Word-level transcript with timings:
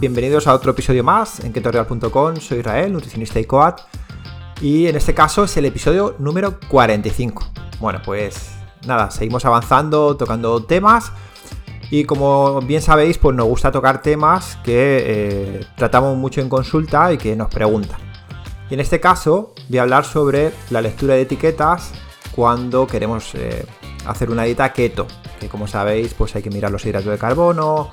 Bienvenidos 0.00 0.48
a 0.48 0.54
otro 0.54 0.72
episodio 0.72 1.04
más 1.04 1.38
en 1.38 1.52
ketoreal.com. 1.52 2.36
Soy 2.38 2.58
Israel, 2.58 2.92
nutricionista 2.92 3.38
y 3.38 3.44
coat. 3.44 3.82
Y 4.60 4.88
en 4.88 4.96
este 4.96 5.14
caso 5.14 5.44
es 5.44 5.56
el 5.56 5.66
episodio 5.66 6.16
número 6.18 6.58
45. 6.66 7.44
Bueno, 7.78 8.00
pues 8.04 8.56
nada, 8.88 9.12
seguimos 9.12 9.44
avanzando, 9.44 10.16
tocando 10.16 10.64
temas. 10.64 11.12
Y 11.92 12.02
como 12.04 12.60
bien 12.62 12.82
sabéis, 12.82 13.18
pues 13.18 13.36
nos 13.36 13.46
gusta 13.46 13.70
tocar 13.70 14.02
temas 14.02 14.58
que 14.64 15.04
eh, 15.06 15.66
tratamos 15.76 16.16
mucho 16.16 16.40
en 16.40 16.48
consulta 16.48 17.12
y 17.12 17.18
que 17.18 17.36
nos 17.36 17.48
preguntan. 17.48 18.00
Y 18.68 18.74
en 18.74 18.80
este 18.80 18.98
caso 18.98 19.54
voy 19.68 19.78
a 19.78 19.82
hablar 19.82 20.04
sobre 20.04 20.52
la 20.70 20.80
lectura 20.80 21.14
de 21.14 21.20
etiquetas 21.20 21.92
cuando 22.34 22.88
queremos 22.88 23.32
eh, 23.36 23.64
hacer 24.06 24.28
una 24.28 24.42
dieta 24.42 24.72
keto. 24.72 25.06
Que 25.38 25.48
como 25.48 25.68
sabéis, 25.68 26.14
pues 26.14 26.34
hay 26.34 26.42
que 26.42 26.50
mirar 26.50 26.72
los 26.72 26.84
hidratos 26.84 27.12
de 27.12 27.18
carbono, 27.18 27.92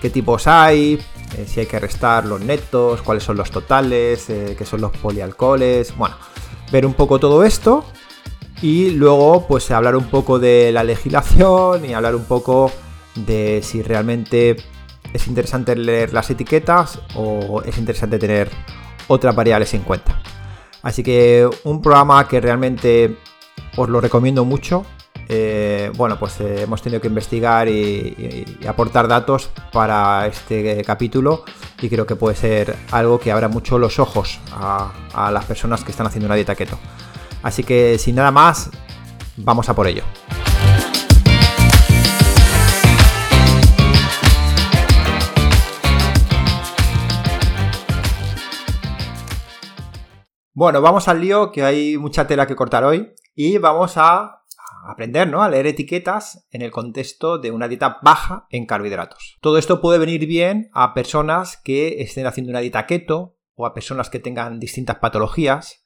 qué 0.00 0.10
tipos 0.10 0.46
hay, 0.46 0.98
eh, 1.36 1.44
si 1.46 1.60
hay 1.60 1.66
que 1.66 1.78
restar 1.78 2.26
los 2.26 2.40
netos, 2.40 3.02
cuáles 3.02 3.22
son 3.22 3.36
los 3.36 3.50
totales, 3.50 4.28
eh, 4.30 4.54
qué 4.56 4.64
son 4.64 4.80
los 4.80 4.90
polialcoholes, 4.92 5.96
bueno, 5.96 6.16
ver 6.72 6.86
un 6.86 6.94
poco 6.94 7.18
todo 7.18 7.44
esto 7.44 7.84
y 8.62 8.90
luego 8.90 9.46
pues 9.46 9.70
hablar 9.70 9.96
un 9.96 10.04
poco 10.04 10.38
de 10.38 10.72
la 10.72 10.84
legislación 10.84 11.84
y 11.84 11.94
hablar 11.94 12.14
un 12.14 12.24
poco 12.24 12.70
de 13.14 13.60
si 13.62 13.82
realmente 13.82 14.56
es 15.12 15.26
interesante 15.26 15.74
leer 15.76 16.12
las 16.12 16.30
etiquetas 16.30 17.00
o 17.14 17.62
es 17.62 17.78
interesante 17.78 18.18
tener 18.18 18.50
otras 19.08 19.34
variables 19.34 19.74
en 19.74 19.82
cuenta. 19.82 20.20
Así 20.82 21.02
que 21.02 21.48
un 21.64 21.82
programa 21.82 22.26
que 22.28 22.40
realmente 22.40 23.16
os 23.76 23.88
lo 23.88 24.00
recomiendo 24.00 24.44
mucho 24.44 24.84
eh, 25.32 25.92
bueno, 25.96 26.18
pues 26.18 26.40
eh, 26.40 26.62
hemos 26.62 26.82
tenido 26.82 27.00
que 27.00 27.06
investigar 27.06 27.68
y, 27.68 28.58
aportar 28.66 29.06
datos 29.06 29.48
para 29.72 30.26
este 30.26 30.82
capítulo 30.82 31.44
y 31.80 31.88
creo 31.88 32.04
que 32.04 32.16
puede 32.16 32.34
ser 32.34 32.74
algo 32.90 33.20
que 33.20 33.30
abra 33.30 33.46
mucho 33.46 33.78
los 33.78 34.00
ojos 34.00 34.40
a, 34.50 34.90
a 35.14 35.30
las 35.30 35.44
personas 35.44 35.84
que 35.84 35.92
están 35.92 36.08
haciendo 36.08 36.26
una 36.26 36.34
dieta 36.34 36.56
keto. 36.56 36.76
Así 37.44 37.62
que 37.62 37.96
sin 37.98 38.16
nada 38.16 38.32
más, 38.32 38.70
vamos 39.36 39.68
a 39.68 39.74
por 39.74 39.86
ello. 39.86 40.02
Bueno, 50.52 50.82
vamos 50.82 51.06
al 51.06 51.20
lío, 51.20 51.52
que 51.52 51.62
hay 51.62 51.96
mucha 51.98 52.26
tela 52.26 52.48
que 52.48 52.56
cortar 52.56 52.82
hoy 52.82 53.14
y 53.36 53.58
vamos 53.58 53.92
a 53.96 54.39
aprender 54.86 55.28
¿no? 55.28 55.42
a 55.42 55.48
leer 55.48 55.66
etiquetas 55.66 56.46
en 56.50 56.62
el 56.62 56.70
contexto 56.70 57.38
de 57.38 57.50
una 57.50 57.68
dieta 57.68 57.98
baja 58.02 58.46
en 58.50 58.66
carbohidratos. 58.66 59.38
Todo 59.40 59.58
esto 59.58 59.80
puede 59.80 59.98
venir 59.98 60.26
bien 60.26 60.70
a 60.72 60.94
personas 60.94 61.56
que 61.56 62.02
estén 62.02 62.26
haciendo 62.26 62.50
una 62.50 62.60
dieta 62.60 62.86
keto 62.86 63.36
o 63.54 63.66
a 63.66 63.74
personas 63.74 64.10
que 64.10 64.18
tengan 64.18 64.58
distintas 64.58 64.96
patologías, 64.96 65.84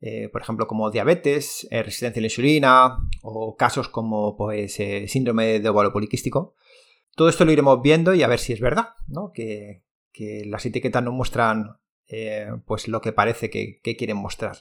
eh, 0.00 0.28
por 0.30 0.42
ejemplo 0.42 0.66
como 0.66 0.90
diabetes, 0.90 1.66
eh, 1.70 1.82
resistencia 1.82 2.20
a 2.20 2.22
la 2.22 2.26
insulina 2.26 2.98
o 3.22 3.56
casos 3.56 3.88
como 3.88 4.36
pues, 4.36 4.78
eh, 4.80 5.08
síndrome 5.08 5.60
de 5.60 5.68
ovario 5.68 5.92
poliquístico. 5.92 6.54
Todo 7.14 7.28
esto 7.28 7.46
lo 7.46 7.52
iremos 7.52 7.80
viendo 7.80 8.14
y 8.14 8.22
a 8.22 8.28
ver 8.28 8.38
si 8.38 8.52
es 8.52 8.60
verdad, 8.60 8.90
¿no? 9.06 9.32
que, 9.32 9.82
las 10.46 10.64
etiquetas 10.64 11.02
no 11.02 11.12
muestran 11.12 11.76
pues 12.64 12.88
lo 12.88 13.02
que 13.02 13.12
parece 13.12 13.50
que 13.50 13.96
quieren 13.98 14.16
mostrar. 14.16 14.56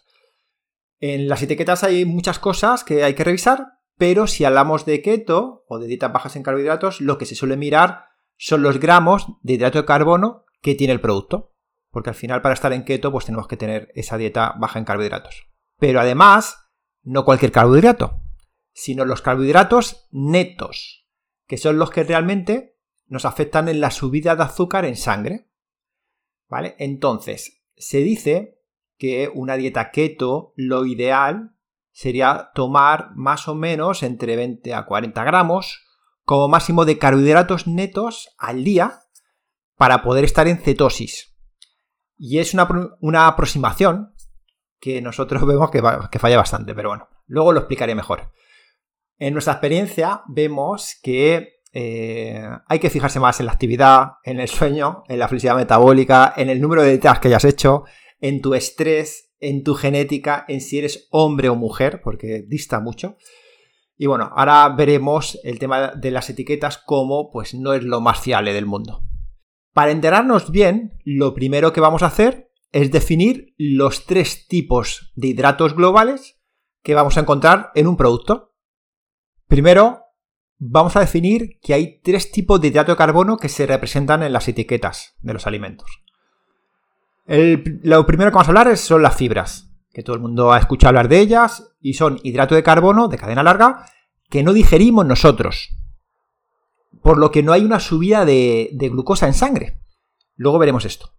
En 0.99 1.27
las 1.27 1.41
etiquetas 1.41 1.83
hay 1.83 2.05
muchas 2.05 2.39
cosas 2.39 2.83
que 2.83 3.03
hay 3.03 3.13
que 3.13 3.23
revisar, 3.23 3.79
pero 3.97 4.27
si 4.27 4.45
hablamos 4.45 4.85
de 4.85 5.01
keto 5.01 5.65
o 5.67 5.79
de 5.79 5.87
dietas 5.87 6.11
bajas 6.11 6.35
en 6.35 6.43
carbohidratos, 6.43 7.01
lo 7.01 7.17
que 7.17 7.25
se 7.25 7.35
suele 7.35 7.57
mirar 7.57 8.05
son 8.37 8.61
los 8.61 8.79
gramos 8.79 9.27
de 9.41 9.53
hidrato 9.53 9.79
de 9.79 9.85
carbono 9.85 10.45
que 10.61 10.75
tiene 10.75 10.93
el 10.93 11.01
producto. 11.01 11.53
Porque 11.91 12.09
al 12.09 12.15
final 12.15 12.41
para 12.41 12.53
estar 12.53 12.73
en 12.73 12.83
keto 12.83 13.11
pues 13.11 13.25
tenemos 13.25 13.47
que 13.47 13.57
tener 13.57 13.91
esa 13.95 14.17
dieta 14.17 14.55
baja 14.59 14.79
en 14.79 14.85
carbohidratos. 14.85 15.47
Pero 15.79 16.01
además, 16.01 16.69
no 17.03 17.23
cualquier 17.23 17.51
carbohidrato, 17.51 18.21
sino 18.73 19.05
los 19.05 19.21
carbohidratos 19.21 20.07
netos, 20.11 21.07
que 21.47 21.57
son 21.57 21.77
los 21.77 21.91
que 21.91 22.03
realmente 22.03 22.77
nos 23.07 23.25
afectan 23.25 23.69
en 23.69 23.79
la 23.79 23.91
subida 23.91 24.35
de 24.35 24.43
azúcar 24.43 24.85
en 24.85 24.95
sangre. 24.95 25.49
¿Vale? 26.49 26.75
Entonces, 26.79 27.63
se 27.77 27.99
dice 27.99 28.61
que 28.97 29.29
una 29.33 29.55
dieta 29.55 29.91
keto, 29.91 30.53
lo 30.55 30.85
ideal 30.85 31.55
sería 31.91 32.51
tomar 32.53 33.11
más 33.15 33.47
o 33.47 33.55
menos 33.55 34.03
entre 34.03 34.35
20 34.35 34.73
a 34.73 34.85
40 34.85 35.23
gramos 35.23 35.81
como 36.25 36.47
máximo 36.47 36.85
de 36.85 36.97
carbohidratos 36.97 37.67
netos 37.67 38.35
al 38.37 38.63
día 38.63 39.03
para 39.77 40.01
poder 40.01 40.25
estar 40.25 40.47
en 40.47 40.57
cetosis. 40.57 41.35
Y 42.17 42.39
es 42.39 42.53
una, 42.53 43.27
aproximación 43.27 44.13
que 44.79 45.01
nosotros 45.01 45.45
vemos 45.47 45.69
que, 45.71 46.19
falla 46.19 46.37
bastante, 46.37 46.73
pero 46.73 46.89
bueno, 46.89 47.07
luego 47.27 47.53
lo 47.53 47.59
explicaré 47.59 47.95
mejor. 47.95 48.31
En 49.17 49.33
nuestra 49.33 49.53
experiencia 49.53 50.23
vemos 50.27 50.99
que 51.01 51.61
eh, 51.71 52.49
hay 52.67 52.79
que 52.79 52.89
fijarse 52.89 53.19
más 53.19 53.39
en 53.39 53.45
la 53.45 53.51
actividad, 53.51 54.13
en 54.23 54.39
el 54.39 54.47
sueño, 54.47 55.03
en 55.07 55.19
la 55.19 55.27
felicidad 55.27 55.55
metabólica, 55.55 56.33
en 56.35 56.49
el 56.49 56.59
número 56.59 56.81
de 56.81 56.89
dietas 56.89 57.19
que 57.19 57.27
hayas 57.29 57.45
hecho, 57.45 57.83
en 58.27 58.41
tu 58.41 58.55
estrés, 58.55 59.35
en 59.39 59.63
tu 59.63 59.75
genética, 59.75 60.45
en 60.47 60.59
si 60.59 60.79
eres 60.79 61.07
hombre 61.11 61.49
o 61.49 61.55
mujer, 61.55 62.01
porque 62.03 62.43
dista 62.47 62.79
mucho. 62.79 63.17
Y 63.97 64.07
bueno, 64.07 64.31
ahora 64.35 64.67
veremos 64.69 65.39
el 65.43 65.59
tema 65.59 65.91
de 65.91 66.09
las 66.09 66.27
etiquetas 66.31 66.79
como 66.79 67.29
pues 67.31 67.53
no 67.53 67.73
es 67.73 67.83
lo 67.83 68.01
más 68.01 68.19
fiable 68.19 68.51
del 68.51 68.65
mundo. 68.65 69.03
Para 69.73 69.91
enterarnos 69.91 70.49
bien, 70.49 70.97
lo 71.03 71.35
primero 71.35 71.71
que 71.71 71.81
vamos 71.81 72.01
a 72.01 72.07
hacer 72.07 72.51
es 72.71 72.91
definir 72.91 73.53
los 73.59 74.07
tres 74.07 74.47
tipos 74.47 75.11
de 75.15 75.27
hidratos 75.27 75.75
globales 75.75 76.41
que 76.81 76.95
vamos 76.95 77.17
a 77.17 77.21
encontrar 77.21 77.69
en 77.75 77.85
un 77.85 77.95
producto. 77.95 78.55
Primero, 79.45 80.01
vamos 80.57 80.95
a 80.95 81.01
definir 81.01 81.59
que 81.61 81.75
hay 81.75 82.01
tres 82.01 82.31
tipos 82.31 82.59
de 82.59 82.69
hidrato 82.69 82.93
de 82.93 82.97
carbono 82.97 83.37
que 83.37 83.49
se 83.49 83.67
representan 83.67 84.23
en 84.23 84.33
las 84.33 84.47
etiquetas 84.47 85.13
de 85.19 85.33
los 85.33 85.45
alimentos 85.45 86.04
lo 87.27 88.05
primero 88.05 88.31
que 88.31 88.35
vamos 88.35 88.47
a 88.47 88.51
hablar 88.51 88.77
son 88.77 89.01
las 89.01 89.15
fibras, 89.15 89.71
que 89.91 90.03
todo 90.03 90.15
el 90.15 90.21
mundo 90.21 90.53
ha 90.53 90.59
escuchado 90.59 90.89
hablar 90.89 91.07
de 91.07 91.19
ellas, 91.19 91.75
y 91.79 91.93
son 91.93 92.19
hidrato 92.23 92.55
de 92.55 92.63
carbono 92.63 93.07
de 93.07 93.17
cadena 93.17 93.43
larga 93.43 93.85
que 94.29 94.43
no 94.43 94.53
digerimos 94.53 95.05
nosotros, 95.05 95.69
por 97.01 97.17
lo 97.17 97.31
que 97.31 97.43
no 97.43 97.53
hay 97.53 97.63
una 97.63 97.79
subida 97.79 98.25
de, 98.25 98.69
glucosa 98.73 99.27
en 99.27 99.33
sangre. 99.33 99.79
Luego 100.35 100.59
veremos 100.59 100.85
esto. 100.85 101.11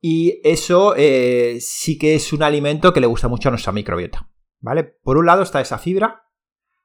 Y 0.00 0.40
eso 0.44 0.94
eh, 0.96 1.58
sí 1.60 1.98
que 1.98 2.14
es 2.14 2.32
un 2.32 2.42
alimento 2.42 2.92
que 2.92 3.00
le 3.00 3.06
gusta 3.06 3.28
mucho 3.28 3.48
a 3.48 3.52
nuestra 3.52 3.72
microbiota. 3.72 4.28
¿Vale? 4.60 4.84
Por 4.84 5.16
un 5.16 5.26
lado 5.26 5.42
está 5.42 5.60
esa 5.60 5.78
fibra, 5.78 6.24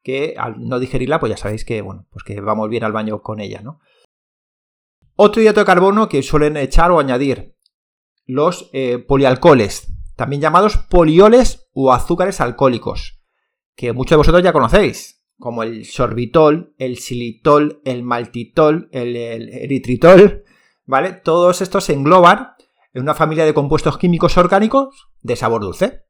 que 0.04 0.36
al 0.38 0.60
no 0.60 0.80
digerirla, 0.80 1.20
pues 1.20 1.32
ya 1.32 1.38
sabéis 1.38 1.66
que, 1.66 1.82
bueno, 1.82 2.08
pues 2.12 2.24
que 2.24 2.40
vamos 2.42 2.70
bien 2.70 2.84
al 2.84 2.92
baño 2.92 3.22
con 3.22 3.40
ella, 3.40 3.62
¿no? 3.62 3.80
Otro 5.16 5.42
hidrato 5.42 5.60
de 5.60 5.66
carbono 5.66 6.10
que 6.10 6.24
suelen 6.24 6.58
echar 6.58 6.92
o 6.92 7.00
añadir 7.00 7.56
los 8.32 8.70
eh, 8.72 8.98
polialcoholes, 8.98 9.92
también 10.16 10.42
llamados 10.42 10.78
polioles 10.78 11.68
o 11.74 11.92
azúcares 11.92 12.40
alcohólicos, 12.40 13.22
que 13.76 13.92
muchos 13.92 14.12
de 14.12 14.18
vosotros 14.18 14.42
ya 14.42 14.54
conocéis, 14.54 15.22
como 15.38 15.64
el 15.64 15.86
sorbitol, 15.86 16.74
el 16.78 16.98
xilitol, 16.98 17.82
el 17.84 18.04
maltitol, 18.04 18.88
el, 18.94 19.18
eritritol, 19.18 20.46
¿vale? 20.86 21.12
Todos 21.12 21.62
estos 21.62 21.84
se 21.84 21.94
engloban 21.94 22.54
en 22.94 23.02
una 23.02 23.16
familia 23.16 23.44
de 23.44 23.54
compuestos 23.54 23.98
químicos 23.98 24.38
orgánicos 24.38 25.10
de 25.22 25.36
sabor 25.36 25.62
dulce. 25.62 26.06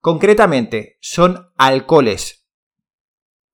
Concretamente, 0.00 0.98
son 1.00 1.48
alcoholes 1.56 2.46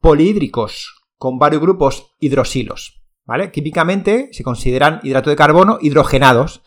polihídricos 0.00 1.06
con 1.16 1.38
varios 1.38 1.62
grupos 1.62 2.14
hidrosilos, 2.20 3.02
¿vale? 3.24 3.50
Químicamente 3.50 4.28
se 4.32 4.44
consideran 4.44 5.00
hidrato 5.02 5.30
de 5.30 5.36
carbono 5.36 5.78
hidrogenados, 5.80 6.62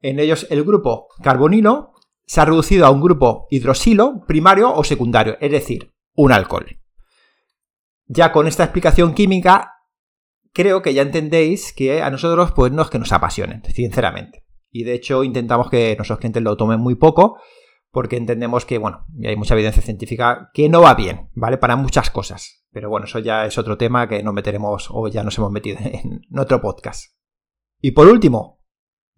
en 0.00 0.18
ellos 0.18 0.46
el 0.50 0.64
grupo 0.64 1.08
carbonilo 1.22 1.92
se 2.26 2.40
ha 2.40 2.44
reducido 2.44 2.86
a 2.86 2.90
un 2.90 3.00
grupo 3.00 3.46
hidrosilo 3.50 4.24
primario 4.26 4.72
o 4.72 4.84
secundario, 4.84 5.36
es 5.40 5.50
decir, 5.50 5.92
un 6.14 6.32
alcohol. 6.32 6.78
Ya 8.06 8.32
con 8.32 8.46
esta 8.46 8.64
explicación 8.64 9.14
química, 9.14 9.72
creo 10.52 10.82
que 10.82 10.94
ya 10.94 11.02
entendéis 11.02 11.72
que 11.72 12.02
a 12.02 12.10
nosotros 12.10 12.52
pues 12.52 12.72
no 12.72 12.82
es 12.82 12.90
que 12.90 12.98
nos 12.98 13.12
apasionen, 13.12 13.62
sinceramente. 13.72 14.44
Y 14.70 14.84
de 14.84 14.94
hecho 14.94 15.24
intentamos 15.24 15.70
que 15.70 15.96
nuestros 15.96 16.18
clientes 16.18 16.42
lo 16.42 16.56
tomen 16.56 16.80
muy 16.80 16.94
poco, 16.94 17.38
porque 17.90 18.16
entendemos 18.16 18.64
que, 18.64 18.78
bueno, 18.78 19.06
hay 19.24 19.36
mucha 19.36 19.54
evidencia 19.54 19.82
científica 19.82 20.50
que 20.54 20.68
no 20.68 20.82
va 20.82 20.94
bien, 20.94 21.30
¿vale? 21.34 21.58
Para 21.58 21.76
muchas 21.76 22.10
cosas. 22.10 22.64
Pero 22.70 22.88
bueno, 22.88 23.06
eso 23.06 23.18
ya 23.18 23.46
es 23.46 23.58
otro 23.58 23.76
tema 23.76 24.08
que 24.08 24.22
nos 24.22 24.32
meteremos 24.32 24.88
o 24.90 25.08
ya 25.08 25.24
nos 25.24 25.36
hemos 25.38 25.50
metido 25.50 25.78
en 25.82 26.20
otro 26.38 26.60
podcast. 26.60 27.12
Y 27.80 27.90
por 27.90 28.06
último, 28.06 28.59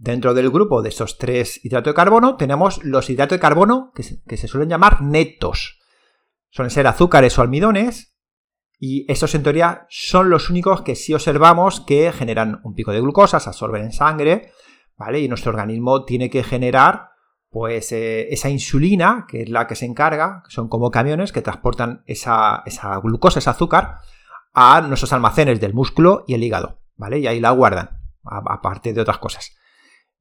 Dentro 0.03 0.35
del 0.35 0.51
grupo 0.51 0.83
de 0.83 0.89
esos 0.89 1.17
tres 1.17 1.65
hidratos 1.65 1.93
de 1.93 1.95
carbono 1.95 2.35
tenemos 2.35 2.83
los 2.83 3.09
hidratos 3.09 3.37
de 3.37 3.41
carbono 3.41 3.93
que 3.95 4.03
se, 4.03 4.49
suelen 4.49 4.69
llamar 4.69 5.01
netos. 5.01 5.79
Suelen 6.51 6.73
ser 6.73 6.89
azúcares 6.89 7.39
o 7.39 7.43
almidones 7.43 8.13
Y 8.81 9.07
estos 9.09 9.37
en 9.37 9.45
teoría 9.45 9.87
son 9.91 10.29
los 10.29 10.51
únicos 10.51 10.83
que 10.83 10.97
sí 10.97 11.15
observamos 11.15 11.83
que 11.83 12.11
generan 12.11 12.61
un 12.65 12.75
pico 12.75 12.91
de 12.91 13.01
glucosa, 13.01 13.39
se 13.39 13.49
absorben 13.49 13.85
en 13.85 13.93
sangre, 13.93 14.51
¿vale? 14.97 15.21
Y 15.21 15.29
nuestro 15.29 15.51
organismo 15.51 16.05
tiene 16.05 16.31
que 16.31 16.43
generar 16.43 17.11
pues 17.49 17.93
eh, 17.93 18.27
esa 18.33 18.49
insulina, 18.49 19.27
que 19.29 19.43
es 19.43 19.51
la 19.51 19.69
que 19.69 19.77
se 19.77 19.87
encarga, 19.87 20.43
son 20.49 20.69
como 20.69 20.91
camiones 20.91 21.31
que 21.31 21.43
transportan 21.43 22.03
esa, 22.07 22.65
glucosa, 23.05 23.39
ese 23.39 23.51
azúcar, 23.51 23.99
a 24.53 24.81
nuestros 24.81 25.13
almacenes 25.13 25.61
del 25.61 25.75
músculo 25.75 26.25
y 26.27 26.35
el 26.35 26.43
hígado, 26.43 26.81
¿vale? 26.97 27.21
Y 27.21 27.29
ahí 27.29 27.39
la 27.39 27.53
guardan, 27.53 28.01
aparte 28.25 28.93
de 28.93 29.01
otras 29.01 29.19
cosas. 29.19 29.62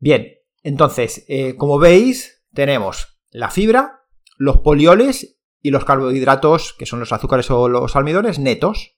Bien, 0.02 0.34
entonces, 0.64 1.24
eh, 1.28 1.56
como 1.56 1.78
veis, 1.78 2.44
tenemos 2.54 3.20
la 3.30 3.52
fibra, 3.52 4.02
los 4.36 4.58
polioles 4.58 5.40
y 5.62 5.70
los 5.70 5.86
carbohidratos, 5.86 6.74
que 6.74 6.88
son 6.88 7.00
los 7.00 7.12
azúcares 7.14 7.52
o 7.52 7.70
los 7.70 7.96
almidones, 7.96 8.40
netos. 8.40 8.98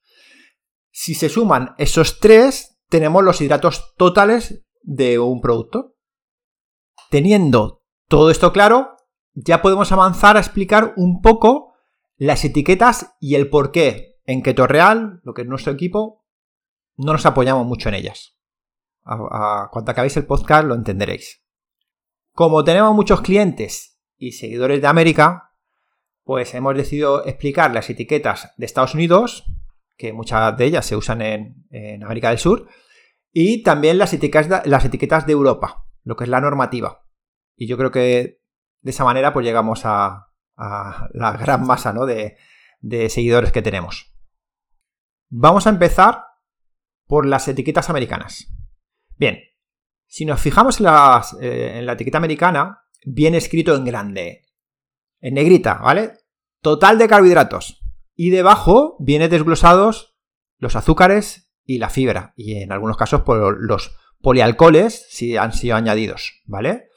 Si 0.92 1.14
se 1.14 1.28
suman 1.28 1.76
esos 1.78 2.22
tres, 2.22 2.80
tenemos 2.88 3.22
los 3.22 3.42
hidratos 3.42 3.94
totales 3.98 4.64
de 4.82 5.20
un 5.20 5.42
producto. 5.42 5.98
Teniendo 7.10 7.84
todo 8.08 8.32
esto 8.32 8.54
claro, 8.54 8.96
ya 9.34 9.62
podemos 9.62 9.92
avanzar 9.92 10.38
a 10.38 10.40
explicar 10.40 10.94
un 10.96 11.22
poco 11.22 11.74
las 12.16 12.46
etiquetas 12.46 13.14
y 13.20 13.36
el 13.36 13.50
por 13.50 13.72
qué 13.72 14.22
en 14.26 14.42
Keto 14.42 14.68
Real, 14.68 15.20
lo 15.24 15.34
que 15.34 15.42
es 15.42 15.48
nuestro 15.50 15.74
equipo, 15.74 16.26
no 16.96 17.12
nos 17.12 17.26
apoyamos 17.26 17.66
mucho 17.66 17.90
en 17.90 17.96
ellas. 17.96 18.33
Cuando 19.04 19.92
acabéis 19.92 20.18
el 20.18 20.26
podcast 20.26 20.66
lo 20.66 20.76
entenderéis. 20.76 21.44
Como 22.34 22.64
tenemos 22.64 22.96
muchos 22.96 23.22
clientes 23.22 24.00
y 24.18 24.32
seguidores 24.32 24.82
de 24.82 24.88
América, 24.88 25.52
pues 26.24 26.54
hemos 26.54 26.76
decidido 26.76 27.26
explicar 27.26 27.74
las 27.74 27.90
etiquetas 27.90 28.54
de 28.58 28.66
Estados 28.66 28.96
Unidos, 28.96 29.44
que 29.98 30.14
muchas 30.14 30.58
de 30.58 30.66
ellas 30.66 30.86
se 30.86 30.96
usan 30.96 31.22
en, 31.22 32.04
América 32.04 32.30
del 32.30 32.40
Sur, 32.40 32.68
y 33.32 33.64
también 33.64 33.98
las 33.98 34.14
etiquetas, 34.14 34.66
las 34.66 34.86
etiquetas 34.86 35.28
de 35.28 35.34
Europa, 35.34 35.86
lo 36.04 36.16
que 36.16 36.24
es 36.24 36.30
la 36.30 36.42
normativa. 36.42 37.06
Y 37.56 37.68
yo 37.68 37.78
creo 37.78 37.92
que 37.92 38.42
de 38.82 38.92
esa 38.92 39.04
manera 39.04 39.34
pues 39.34 39.46
llegamos 39.46 39.82
a, 39.86 40.30
la 40.56 41.32
gran 41.34 41.66
masa 41.66 41.94
de, 41.94 43.10
seguidores 43.10 43.52
que 43.52 43.62
tenemos. 43.62 44.14
Vamos 45.30 45.66
a 45.66 45.72
empezar 45.72 46.26
por 47.08 47.26
las 47.26 47.48
etiquetas 47.48 47.90
americanas. 47.90 48.54
Bien, 49.18 49.40
si 50.08 50.26
nos 50.26 50.42
fijamos 50.42 50.80
en, 50.80 50.88
eh, 51.42 51.80
en 51.80 51.86
la 51.86 51.94
etiqueta 51.94 52.18
americana, 52.18 52.84
viene 53.06 53.38
escrito 53.38 53.76
en 53.76 53.86
grande, 53.86 54.46
en 55.20 55.34
negrita, 55.36 55.76
¿vale? 55.76 56.14
Total 56.62 56.98
de 56.98 57.08
carbohidratos. 57.08 57.82
Y 58.16 58.30
debajo 58.30 58.96
viene 59.00 59.30
desglosados 59.30 60.16
los 60.58 60.76
azúcares 60.76 61.52
y 61.66 61.78
la 61.78 61.90
fibra. 61.90 62.34
Y 62.36 62.62
en 62.62 62.72
algunos 62.72 62.98
casos 62.98 63.22
por 63.22 63.58
los 63.62 63.96
polialcoholes 64.22 65.08
si 65.10 65.38
han 65.38 65.54
sido 65.54 65.76
añadidos, 65.76 66.42
¿vale? 66.46 66.90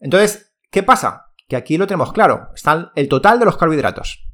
Entonces, 0.00 0.56
¿qué 0.70 0.82
pasa? 0.82 1.26
Que 1.46 1.56
aquí 1.56 1.76
lo 1.76 1.86
tenemos 1.86 2.12
claro. 2.12 2.48
Está 2.54 2.92
el 2.94 3.08
total 3.08 3.38
de 3.38 3.44
los 3.44 3.56
carbohidratos. 3.56 4.24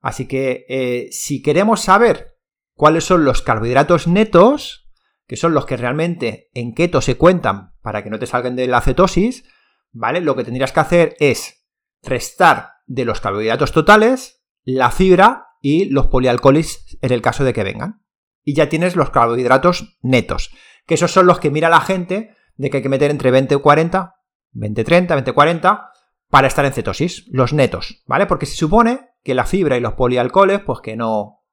Así 0.00 0.26
que 0.26 0.66
eh, 0.68 1.08
si 1.10 1.42
queremos 1.42 1.80
saber 1.80 2.36
cuáles 2.74 3.04
son 3.04 3.24
los 3.24 3.42
carbohidratos 3.42 4.06
netos, 4.06 4.85
que 5.26 5.36
son 5.36 5.54
los 5.54 5.66
que 5.66 5.76
realmente 5.76 6.50
en 6.54 6.74
keto 6.74 7.00
se 7.00 7.16
cuentan 7.16 7.74
para 7.82 8.02
que 8.02 8.10
no 8.10 8.18
te 8.18 8.26
salgan 8.26 8.56
de 8.56 8.66
la 8.66 8.80
cetosis, 8.80 9.44
¿vale? 9.92 10.20
Lo 10.20 10.36
que 10.36 10.44
tendrías 10.44 10.72
que 10.72 10.80
hacer 10.80 11.16
es 11.18 11.66
restar 12.02 12.74
de 12.86 13.04
los 13.04 13.20
carbohidratos 13.20 13.72
totales 13.72 14.44
la 14.64 14.90
fibra 14.90 15.46
y 15.60 15.86
los 15.86 16.08
polialcoholes 16.08 16.98
en 17.00 17.12
el 17.12 17.22
caso 17.22 17.44
de 17.44 17.52
que 17.52 17.64
vengan. 17.64 18.02
Y 18.44 18.54
ya 18.54 18.68
tienes 18.68 18.96
los 18.96 19.10
carbohidratos 19.10 19.98
netos, 20.02 20.50
que 20.86 20.94
esos 20.94 21.12
son 21.12 21.26
los 21.26 21.40
que 21.40 21.50
mira 21.50 21.68
la 21.68 21.80
gente 21.80 22.34
de 22.56 22.70
que 22.70 22.78
hay 22.78 22.82
que 22.82 22.88
meter 22.88 23.10
entre 23.10 23.30
20 23.30 23.54
y 23.54 23.58
40, 23.58 24.14
20, 24.52 24.84
30, 24.84 25.14
20, 25.14 25.32
40 25.32 25.90
para 26.28 26.48
estar 26.48 26.64
en 26.64 26.72
cetosis, 26.72 27.26
los 27.28 27.52
netos, 27.52 28.02
¿vale? 28.06 28.26
Porque 28.26 28.46
se 28.46 28.56
supone 28.56 29.10
que 29.22 29.34
la 29.34 29.46
fibra 29.46 29.76
y 29.76 29.80
los 29.80 29.94
polialcoholes, 29.94 30.60
pues 30.60 30.80
que 30.80 30.96
no, 30.96 31.44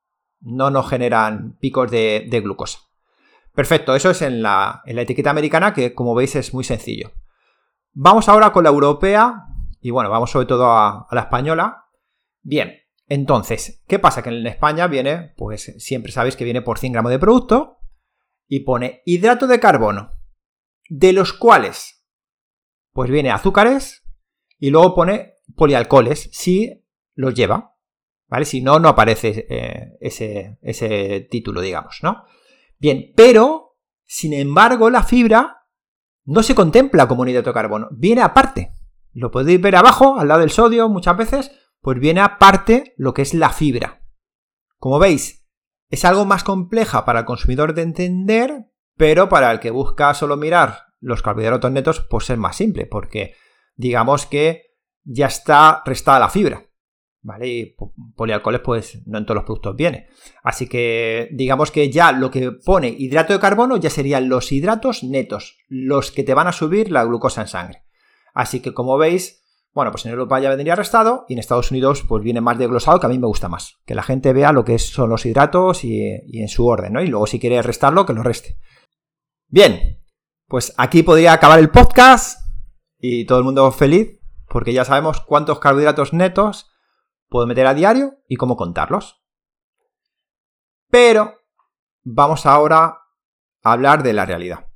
no 0.42 0.70
nos 0.70 0.90
generan 0.90 1.58
picos 1.60 1.90
de, 1.90 2.28
glucosa. 2.44 2.80
Perfecto, 3.54 3.96
eso 3.96 4.10
es 4.10 4.22
en 4.24 4.42
la, 4.42 4.82
en 4.86 4.96
la 4.96 5.04
etiqueta 5.04 5.30
americana 5.30 5.74
que 5.74 5.94
como 5.94 6.16
veis 6.16 6.36
es 6.36 6.54
muy 6.54 6.64
sencillo. 6.64 7.12
Vamos 7.92 8.28
ahora 8.28 8.52
con 8.52 8.64
la 8.64 8.72
europea 8.72 9.46
y 9.80 9.92
bueno, 9.92 10.10
vamos 10.10 10.32
sobre 10.32 10.48
todo 10.48 10.72
a, 10.72 11.08
la 11.12 11.22
española. 11.22 11.86
Bien, 12.42 12.74
entonces, 13.08 13.84
¿qué 13.88 14.00
pasa? 14.00 14.24
Que 14.24 14.30
en 14.30 14.48
España 14.48 14.88
viene, 14.88 15.34
pues 15.38 15.76
siempre 15.78 16.12
sabéis 16.12 16.36
que 16.36 16.46
viene 16.46 16.64
por 16.64 16.80
100 16.80 16.94
gramos 16.94 17.12
de 17.12 17.20
producto 17.20 17.78
y 18.48 18.62
pone 18.62 19.04
hidrato 19.06 19.46
de 19.46 19.60
carbono, 19.60 20.12
de 20.90 21.14
los 21.14 21.34
cuales, 21.34 22.04
pues 22.92 23.12
viene 23.12 23.30
azúcares 23.30 24.04
y 24.58 24.72
luego 24.72 24.96
pone 24.96 25.36
polialcoholes, 25.56 26.30
si 26.32 26.84
los 27.14 27.36
lleva, 27.36 27.76
¿vale? 28.28 28.46
Si 28.46 28.62
no, 28.62 28.80
no 28.80 28.90
aparece 28.90 29.46
eh, 29.48 29.98
ese, 30.02 30.58
ese 30.62 31.28
título, 31.30 31.62
digamos, 31.62 32.00
¿no? 32.02 32.24
Bien, 32.84 33.14
pero, 33.16 33.78
sin 34.04 34.34
embargo, 34.34 34.90
la 34.90 35.04
fibra 35.04 35.70
no 36.26 36.44
se 36.44 36.54
contempla 36.54 37.08
como 37.08 37.22
un 37.22 37.30
hidrato 37.30 37.52
de 37.52 37.54
carbono, 37.54 37.88
viene 37.94 38.22
aparte. 38.22 38.74
Lo 39.14 39.32
podéis 39.32 39.62
ver 39.62 39.78
abajo, 39.78 40.20
al 40.20 40.28
lado 40.28 40.42
del 40.42 40.52
sodio, 40.52 40.90
muchas 40.90 41.16
veces, 41.16 41.52
pues 41.80 41.98
viene 41.98 42.20
aparte 42.20 42.94
lo 42.98 43.14
que 43.14 43.22
es 43.22 43.34
la 43.34 43.52
fibra. 43.52 44.02
Como 44.80 45.00
veis, 45.00 45.48
es 45.90 46.04
algo 46.04 46.26
más 46.26 46.44
compleja 46.44 47.06
para 47.06 47.20
el 47.20 47.26
consumidor 47.26 47.74
de 47.74 47.84
entender, 47.84 48.66
pero 48.98 49.30
para 49.30 49.50
el 49.54 49.62
que 49.62 49.72
busca 49.72 50.14
solo 50.14 50.36
mirar 50.36 50.88
los 51.00 51.22
carbohidratos 51.22 51.72
netos, 51.72 52.06
pues 52.10 52.30
es 52.32 52.38
más 52.38 52.58
simple, 52.58 52.86
porque 52.86 53.34
digamos 53.78 54.26
que 54.26 54.76
ya 55.06 55.28
está 55.28 55.84
restada 55.86 56.20
la 56.20 56.28
fibra. 56.28 56.66
¿Vale? 57.26 57.48
Y 57.48 57.76
polialcoholes, 58.16 58.62
pues 58.62 59.08
no 59.08 59.18
en 59.18 59.26
todos 59.26 59.36
los 59.36 59.46
productos 59.46 59.78
viene. 59.78 60.08
Así 60.44 60.68
que 60.68 61.30
digamos 61.32 61.72
que 61.72 61.90
ya 61.90 62.12
lo 62.12 62.30
que 62.30 62.52
pone 62.52 62.90
hidrato 62.90 63.32
de 63.32 63.40
carbono 63.40 63.78
ya 63.78 63.90
serían 63.90 64.28
los 64.28 64.52
hidratos 64.52 65.04
netos, 65.04 65.58
los 65.70 66.12
que 66.12 66.24
te 66.24 66.34
van 66.34 66.48
a 66.48 66.52
subir 66.52 66.92
la 66.92 67.06
glucosa 67.06 67.42
en 67.42 67.48
sangre. 67.48 67.84
Así 68.34 68.60
que 68.60 68.74
como 68.74 68.98
veis, 68.98 69.42
bueno, 69.74 69.92
pues 69.92 70.06
en 70.06 70.12
Europa 70.12 70.40
ya 70.42 70.50
vendría 70.50 70.76
restado 70.76 71.26
y 71.30 71.34
en 71.34 71.40
Estados 71.40 71.72
Unidos 71.72 72.04
pues 72.08 72.22
viene 72.24 72.42
más 72.42 72.58
desglosado 72.58 73.00
que 73.00 73.06
a 73.06 73.10
mí 73.10 73.18
me 73.18 73.28
gusta 73.28 73.48
más. 73.48 73.80
Que 73.86 73.96
la 73.96 74.04
gente 74.04 74.34
vea 74.34 74.52
lo 74.52 74.66
que 74.66 74.78
son 74.78 75.10
los 75.10 75.26
hidratos 75.26 75.86
y, 75.86 76.02
en 76.34 76.50
su 76.50 76.68
orden, 76.68 76.94
¿no? 76.94 77.02
Y 77.02 77.08
luego 77.08 77.26
si 77.26 77.40
quiere 77.40 77.62
restarlo, 77.62 78.06
que 78.06 78.14
lo 78.14 78.22
reste. 78.22 78.58
Bien, 79.48 80.04
pues 80.48 80.74
aquí 80.78 81.04
podría 81.04 81.32
acabar 81.32 81.60
el 81.60 81.70
podcast 81.70 82.42
y 83.00 83.26
todo 83.26 83.38
el 83.38 83.46
mundo 83.46 83.72
feliz 83.72 84.20
porque 84.48 84.74
ya 84.74 84.84
sabemos 84.84 85.22
cuántos 85.22 85.60
carbohidratos 85.60 86.14
netos 86.14 86.73
puedo 87.34 87.48
meter 87.48 87.66
a 87.66 87.74
diario 87.74 88.20
y 88.28 88.36
cómo 88.36 88.56
contarlos. 88.56 89.26
Pero 90.92 91.34
vamos 92.04 92.46
ahora 92.46 93.00
a 93.64 93.72
hablar 93.72 94.04
de 94.04 94.14
la 94.14 94.28
realidad. 94.28 94.68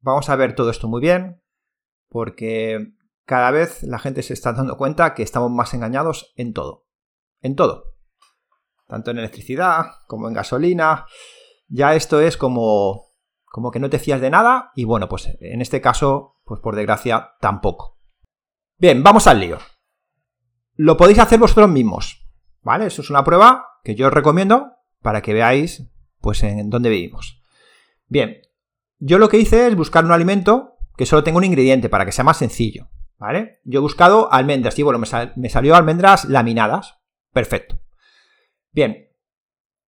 Vamos 0.00 0.28
a 0.28 0.36
ver 0.36 0.54
todo 0.54 0.68
esto 0.68 0.88
muy 0.88 1.00
bien, 1.00 1.42
porque 2.10 2.92
cada 3.24 3.50
vez 3.50 3.82
la 3.82 3.98
gente 3.98 4.22
se 4.22 4.34
está 4.34 4.52
dando 4.52 4.76
cuenta 4.76 5.14
que 5.14 5.22
estamos 5.22 5.50
más 5.50 5.72
engañados 5.72 6.34
en 6.36 6.52
todo. 6.52 6.86
En 7.40 7.56
todo. 7.56 7.94
Tanto 8.86 9.10
en 9.10 9.16
electricidad 9.16 9.86
como 10.06 10.28
en 10.28 10.34
gasolina. 10.34 11.06
Ya 11.66 11.94
esto 11.94 12.20
es 12.20 12.36
como, 12.36 13.06
como 13.46 13.70
que 13.70 13.80
no 13.80 13.88
te 13.88 13.98
fías 13.98 14.20
de 14.20 14.28
nada 14.28 14.70
y 14.74 14.84
bueno, 14.84 15.08
pues 15.08 15.30
en 15.40 15.62
este 15.62 15.80
caso, 15.80 16.42
pues 16.44 16.60
por 16.60 16.76
desgracia, 16.76 17.36
tampoco. 17.40 17.98
Bien, 18.76 19.02
vamos 19.02 19.26
al 19.26 19.40
lío. 19.40 19.56
Lo 20.82 20.96
podéis 20.96 21.18
hacer 21.18 21.38
vosotros 21.38 21.68
mismos, 21.68 22.26
¿vale? 22.62 22.86
Eso 22.86 23.02
es 23.02 23.10
una 23.10 23.22
prueba 23.22 23.66
que 23.84 23.94
yo 23.94 24.06
os 24.06 24.14
recomiendo 24.14 24.76
para 25.02 25.20
que 25.20 25.34
veáis, 25.34 25.90
pues, 26.22 26.42
en 26.42 26.70
dónde 26.70 26.88
vivimos. 26.88 27.42
Bien, 28.06 28.40
yo 28.98 29.18
lo 29.18 29.28
que 29.28 29.36
hice 29.36 29.66
es 29.66 29.76
buscar 29.76 30.06
un 30.06 30.12
alimento 30.12 30.78
que 30.96 31.04
solo 31.04 31.22
tengo 31.22 31.36
un 31.36 31.44
ingrediente 31.44 31.90
para 31.90 32.06
que 32.06 32.12
sea 32.12 32.24
más 32.24 32.38
sencillo, 32.38 32.88
¿vale? 33.18 33.60
Yo 33.64 33.80
he 33.80 33.82
buscado 33.82 34.32
almendras 34.32 34.78
y 34.78 34.82
bueno, 34.82 34.98
me, 34.98 35.50
salió 35.50 35.76
almendras 35.76 36.24
laminadas. 36.24 36.96
Perfecto. 37.30 37.78
Bien, 38.72 39.10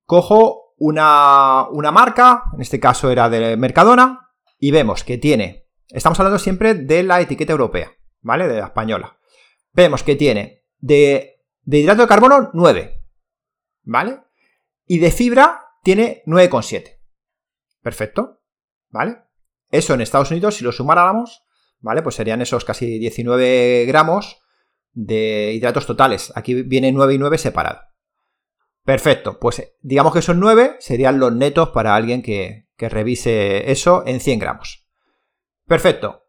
cojo 0.04 0.74
una, 0.76 1.68
una 1.70 1.90
marca, 1.90 2.44
en 2.52 2.60
este 2.60 2.80
caso 2.80 3.10
era 3.10 3.30
de 3.30 3.56
Mercadona, 3.56 4.28
y 4.58 4.72
vemos 4.72 5.04
que 5.04 5.16
tiene, 5.16 5.70
estamos 5.88 6.20
hablando 6.20 6.38
siempre 6.38 6.74
de 6.74 7.02
la 7.02 7.22
etiqueta 7.22 7.52
europea, 7.52 7.92
¿vale? 8.20 8.46
De 8.46 8.60
la 8.60 8.66
española. 8.66 9.16
Vemos 9.72 10.02
que 10.02 10.16
tiene 10.16 10.61
de, 10.82 11.40
hidrato 11.64 12.02
de 12.02 12.08
carbono 12.08 12.50
9, 12.52 13.02
¿vale? 13.84 14.20
Y 14.86 14.98
de 14.98 15.10
fibra 15.10 15.64
tiene 15.82 16.22
9,7. 16.26 16.98
Perfecto, 17.80 18.42
¿vale? 18.90 19.22
Eso 19.70 19.94
en 19.94 20.02
Estados 20.02 20.30
Unidos, 20.30 20.56
si 20.56 20.64
lo 20.64 20.72
sumáramos, 20.72 21.44
¿vale? 21.80 22.02
Pues 22.02 22.16
serían 22.16 22.42
esos 22.42 22.66
casi 22.66 22.98
19 22.98 23.86
gramos 23.86 24.42
de 24.92 25.52
hidratos 25.54 25.86
totales. 25.86 26.32
Aquí 26.34 26.62
viene 26.62 26.92
9 26.92 27.14
y 27.14 27.18
9 27.18 27.38
separado. 27.38 27.80
Perfecto, 28.84 29.38
pues 29.38 29.74
digamos 29.80 30.12
que 30.12 30.18
esos 30.18 30.36
9 30.36 30.76
serían 30.80 31.20
los 31.20 31.32
netos 31.32 31.70
para 31.70 31.94
alguien 31.94 32.20
que, 32.22 32.68
revise 32.76 33.70
eso 33.70 34.02
en 34.06 34.18
100 34.18 34.40
gramos. 34.40 34.88
Perfecto. 35.68 36.24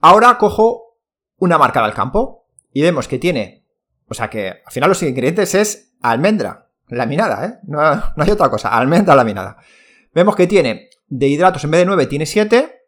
Ahora 0.00 0.38
cojo 0.38 1.00
una 1.38 1.58
marca 1.58 1.82
del 1.82 1.92
campo 1.92 2.46
y 2.72 2.82
vemos 2.82 3.08
que 3.08 3.18
tiene, 3.18 3.61
o 4.08 4.14
sea 4.14 4.28
que 4.28 4.48
al 4.48 4.72
final 4.72 4.88
los 4.88 5.02
ingredientes 5.02 5.54
es 5.54 5.94
almendra 6.00 6.70
laminada, 6.88 7.46
¿eh? 7.46 7.58
No, 7.66 7.80
hay 7.80 8.30
otra 8.30 8.50
cosa, 8.50 8.68
almendra 8.68 9.14
laminada. 9.14 9.56
Vemos 10.14 10.36
que 10.36 10.46
tiene 10.46 10.90
de 11.06 11.28
hidratos 11.28 11.64
en 11.64 11.70
vez 11.70 11.80
de 11.80 11.86
9 11.86 12.06
tiene 12.06 12.26
7 12.26 12.80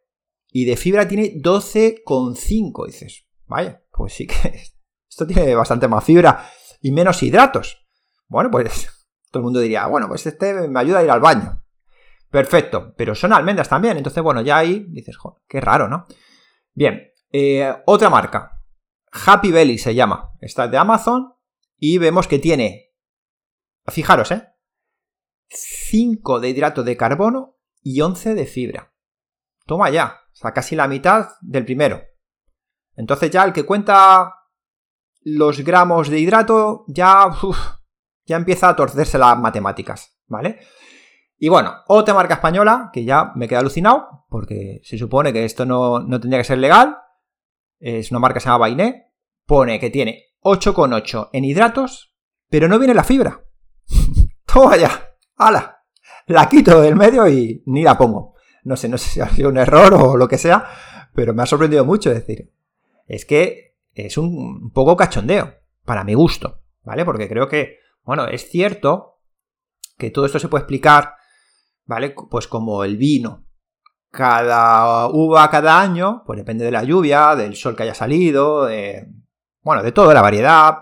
y 0.50 0.64
de 0.64 0.76
fibra 0.76 1.08
tiene 1.08 1.34
12,5. 1.36 2.86
Dices, 2.86 3.26
vaya, 3.46 3.82
pues 3.90 4.14
sí 4.14 4.26
que 4.26 4.62
esto 5.08 5.26
tiene 5.26 5.54
bastante 5.54 5.88
más 5.88 6.04
fibra 6.04 6.48
y 6.80 6.92
menos 6.92 7.22
hidratos. 7.22 7.86
Bueno, 8.28 8.50
pues 8.50 8.88
todo 9.30 9.40
el 9.40 9.44
mundo 9.44 9.60
diría, 9.60 9.86
bueno, 9.86 10.08
pues 10.08 10.26
este 10.26 10.68
me 10.68 10.80
ayuda 10.80 11.00
a 11.00 11.04
ir 11.04 11.10
al 11.10 11.20
baño. 11.20 11.60
Perfecto, 12.30 12.94
pero 12.96 13.14
son 13.14 13.32
almendras 13.32 13.68
también, 13.68 13.96
entonces 13.96 14.20
bueno, 14.20 14.40
ya 14.40 14.56
ahí 14.56 14.86
dices, 14.88 15.16
joder, 15.16 15.40
qué 15.46 15.60
raro, 15.60 15.86
¿no? 15.86 16.04
Bien, 16.72 17.12
eh, 17.30 17.72
otra 17.86 18.10
marca, 18.10 18.53
Happy 19.26 19.52
Belly 19.52 19.78
se 19.78 19.94
llama, 19.94 20.32
esta 20.40 20.64
es 20.64 20.70
de 20.70 20.78
Amazon 20.78 21.34
y 21.78 21.98
vemos 21.98 22.26
que 22.26 22.38
tiene, 22.38 22.94
fijaros, 23.86 24.32
¿eh? 24.32 24.48
5 25.48 26.40
de 26.40 26.48
hidrato 26.48 26.82
de 26.82 26.96
carbono 26.96 27.56
y 27.80 28.00
11 28.00 28.34
de 28.34 28.46
fibra. 28.46 28.92
Toma 29.66 29.90
ya, 29.90 30.20
o 30.32 30.34
sea, 30.34 30.52
casi 30.52 30.74
la 30.74 30.88
mitad 30.88 31.28
del 31.40 31.64
primero. 31.64 32.02
Entonces 32.96 33.30
ya 33.30 33.44
el 33.44 33.52
que 33.52 33.64
cuenta 33.64 34.34
los 35.22 35.60
gramos 35.60 36.08
de 36.08 36.18
hidrato 36.18 36.84
ya, 36.88 37.30
ya 38.26 38.36
empieza 38.36 38.68
a 38.68 38.76
torcerse 38.76 39.18
las 39.18 39.38
matemáticas, 39.38 40.18
¿vale? 40.26 40.60
Y 41.38 41.48
bueno, 41.48 41.74
otra 41.88 42.14
marca 42.14 42.34
española 42.34 42.90
que 42.92 43.04
ya 43.04 43.32
me 43.34 43.48
queda 43.48 43.60
alucinado, 43.60 44.24
porque 44.28 44.80
se 44.84 44.98
supone 44.98 45.32
que 45.32 45.44
esto 45.44 45.66
no, 45.66 46.04
tendría 46.20 46.38
que 46.38 46.44
ser 46.44 46.58
legal. 46.58 46.96
Es 47.84 48.10
una 48.10 48.20
marca 48.20 48.34
que 48.34 48.40
se 48.40 48.46
llama 48.46 48.58
Bainé. 48.58 49.12
Pone 49.44 49.78
que 49.78 49.90
tiene 49.90 50.24
8,8 50.42 51.30
en 51.32 51.44
hidratos, 51.44 52.14
pero 52.48 52.66
no 52.66 52.78
viene 52.78 52.94
la 52.94 53.04
fibra. 53.04 53.44
Toma 54.46 54.76
ya. 54.76 55.16
¡Hala! 55.36 55.84
La 56.26 56.48
quito 56.48 56.80
del 56.80 56.96
medio 56.96 57.28
y 57.28 57.62
ni 57.66 57.82
la 57.82 57.98
pongo. 57.98 58.34
No 58.62 58.76
sé, 58.76 58.88
no 58.88 58.96
sé 58.96 59.10
si 59.10 59.20
ha 59.20 59.28
sido 59.28 59.50
un 59.50 59.58
error 59.58 59.92
o 59.94 60.16
lo 60.16 60.26
que 60.26 60.38
sea, 60.38 60.66
pero 61.14 61.34
me 61.34 61.42
ha 61.42 61.46
sorprendido 61.46 61.84
mucho 61.84 62.08
decir. 62.08 62.50
Es 63.06 63.26
que 63.26 63.76
es 63.92 64.16
un 64.16 64.70
poco 64.72 64.96
cachondeo, 64.96 65.52
para 65.84 66.04
mi 66.04 66.14
gusto, 66.14 66.62
¿vale? 66.84 67.04
Porque 67.04 67.28
creo 67.28 67.48
que, 67.48 67.80
bueno, 68.02 68.26
es 68.26 68.48
cierto 68.48 69.18
que 69.98 70.10
todo 70.10 70.24
esto 70.24 70.38
se 70.38 70.48
puede 70.48 70.62
explicar 70.62 71.16
¿vale? 71.86 72.14
Pues 72.30 72.48
como 72.48 72.84
el 72.84 72.96
vino. 72.96 73.46
Cada 74.16 75.08
uva 75.08 75.50
cada 75.50 75.80
año, 75.80 76.22
pues 76.24 76.36
depende 76.36 76.64
de 76.64 76.70
la 76.70 76.84
lluvia, 76.84 77.34
del 77.34 77.56
sol 77.56 77.74
que 77.74 77.82
haya 77.82 77.94
salido, 77.94 78.66
de, 78.66 79.08
bueno, 79.60 79.82
de 79.82 79.90
toda 79.90 80.14
la 80.14 80.22
variedad 80.22 80.76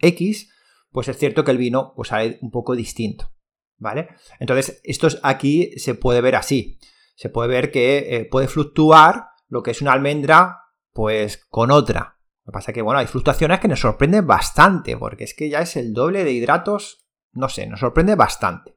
X, 0.00 0.50
pues 0.90 1.06
es 1.06 1.16
cierto 1.16 1.44
que 1.44 1.52
el 1.52 1.58
vino 1.58 1.92
pues 1.94 2.08
sale 2.08 2.36
un 2.42 2.50
poco 2.50 2.74
distinto, 2.74 3.30
¿vale? 3.78 4.08
Entonces, 4.40 4.80
esto 4.82 5.06
aquí 5.22 5.78
se 5.78 5.94
puede 5.94 6.20
ver 6.20 6.34
así. 6.34 6.80
Se 7.14 7.28
puede 7.28 7.48
ver 7.48 7.70
que 7.70 8.16
eh, 8.16 8.24
puede 8.24 8.48
fluctuar 8.48 9.28
lo 9.46 9.62
que 9.62 9.70
es 9.70 9.80
una 9.80 9.92
almendra, 9.92 10.62
pues 10.92 11.46
con 11.48 11.70
otra. 11.70 12.18
Lo 12.44 12.50
que 12.50 12.54
pasa 12.54 12.72
es 12.72 12.74
que, 12.74 12.82
bueno, 12.82 12.98
hay 12.98 13.06
fluctuaciones 13.06 13.60
que 13.60 13.68
nos 13.68 13.78
sorprenden 13.78 14.26
bastante, 14.26 14.96
porque 14.96 15.22
es 15.22 15.34
que 15.34 15.48
ya 15.48 15.60
es 15.60 15.76
el 15.76 15.92
doble 15.92 16.24
de 16.24 16.32
hidratos, 16.32 17.06
no 17.30 17.48
sé, 17.48 17.68
nos 17.68 17.78
sorprende 17.78 18.16
bastante. 18.16 18.76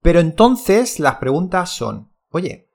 Pero 0.00 0.18
entonces 0.18 0.98
las 0.98 1.16
preguntas 1.16 1.70
son, 1.70 2.12
oye, 2.30 2.71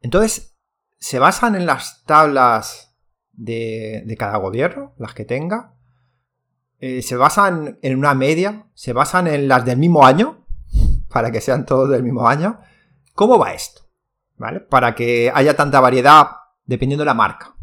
entonces, 0.00 0.56
¿se 0.98 1.18
basan 1.18 1.54
en 1.54 1.66
las 1.66 2.04
tablas 2.04 2.96
de, 3.32 4.14
cada 4.18 4.38
gobierno, 4.38 4.94
las 4.98 5.14
que 5.14 5.24
tenga? 5.24 5.74
Eh, 6.80 7.02
¿Se 7.02 7.16
basan 7.16 7.78
en 7.82 7.98
una 7.98 8.14
media? 8.14 8.66
¿Se 8.74 8.92
basan 8.92 9.26
en 9.26 9.48
las 9.48 9.64
del 9.64 9.78
mismo 9.78 10.06
año? 10.06 10.46
Para 11.08 11.30
que 11.30 11.40
sean 11.40 11.66
todos 11.66 11.88
del 11.90 12.02
mismo 12.02 12.28
año. 12.28 12.60
¿Cómo 13.14 13.38
va 13.38 13.52
esto? 13.52 13.82
¿Vale? 14.36 14.60
Para 14.60 14.94
que 14.94 15.32
haya 15.34 15.56
tanta 15.56 15.80
variedad 15.80 16.28
dependiendo 16.64 17.02
de 17.02 17.06
la 17.06 17.14
marca. 17.14 17.56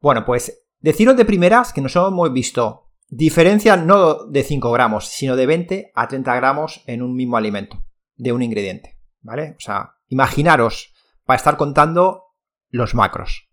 Bueno, 0.00 0.24
pues 0.24 0.66
deciros 0.80 1.16
de 1.16 1.26
primeras 1.26 1.74
que 1.74 1.82
nos 1.82 1.94
hemos 1.96 2.32
visto 2.32 2.86
diferencia 3.10 3.76
no 3.76 4.24
de 4.24 4.42
5 4.42 4.72
gramos, 4.72 5.08
sino 5.08 5.36
de 5.36 5.44
20 5.44 5.92
a 5.94 6.08
30 6.08 6.34
gramos 6.36 6.82
en 6.86 7.02
un 7.02 7.14
mismo 7.14 7.36
alimento 7.36 7.84
de 8.16 8.32
un 8.32 8.42
ingrediente, 8.42 8.98
¿vale? 9.20 9.56
O 9.58 9.60
sea, 9.60 9.96
imaginaros 10.08 10.94
para 11.24 11.36
estar 11.36 11.56
contando 11.56 12.34
los 12.68 12.94
macros. 12.94 13.48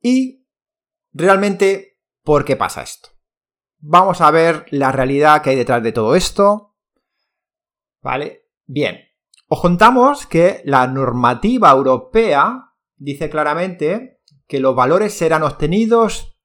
Y 0.00 0.46
realmente, 1.12 1.98
¿por 2.22 2.44
qué 2.44 2.56
pasa 2.56 2.82
esto? 2.82 3.10
Vamos 3.78 4.20
a 4.20 4.30
ver 4.30 4.66
la 4.70 4.92
realidad 4.92 5.42
que 5.42 5.50
hay 5.50 5.56
detrás 5.56 5.82
de 5.82 5.92
todo 5.92 6.14
esto. 6.14 6.76
¿Vale? 8.00 8.48
Bien. 8.66 8.98
Os 9.48 9.60
contamos 9.60 10.26
que 10.26 10.60
la 10.64 10.86
normativa 10.86 11.70
europea 11.70 12.74
dice 12.96 13.30
claramente 13.30 14.20
que 14.46 14.60
los 14.60 14.74
valores 14.74 15.14
serán 15.14 15.42
obtenidos 15.42 16.38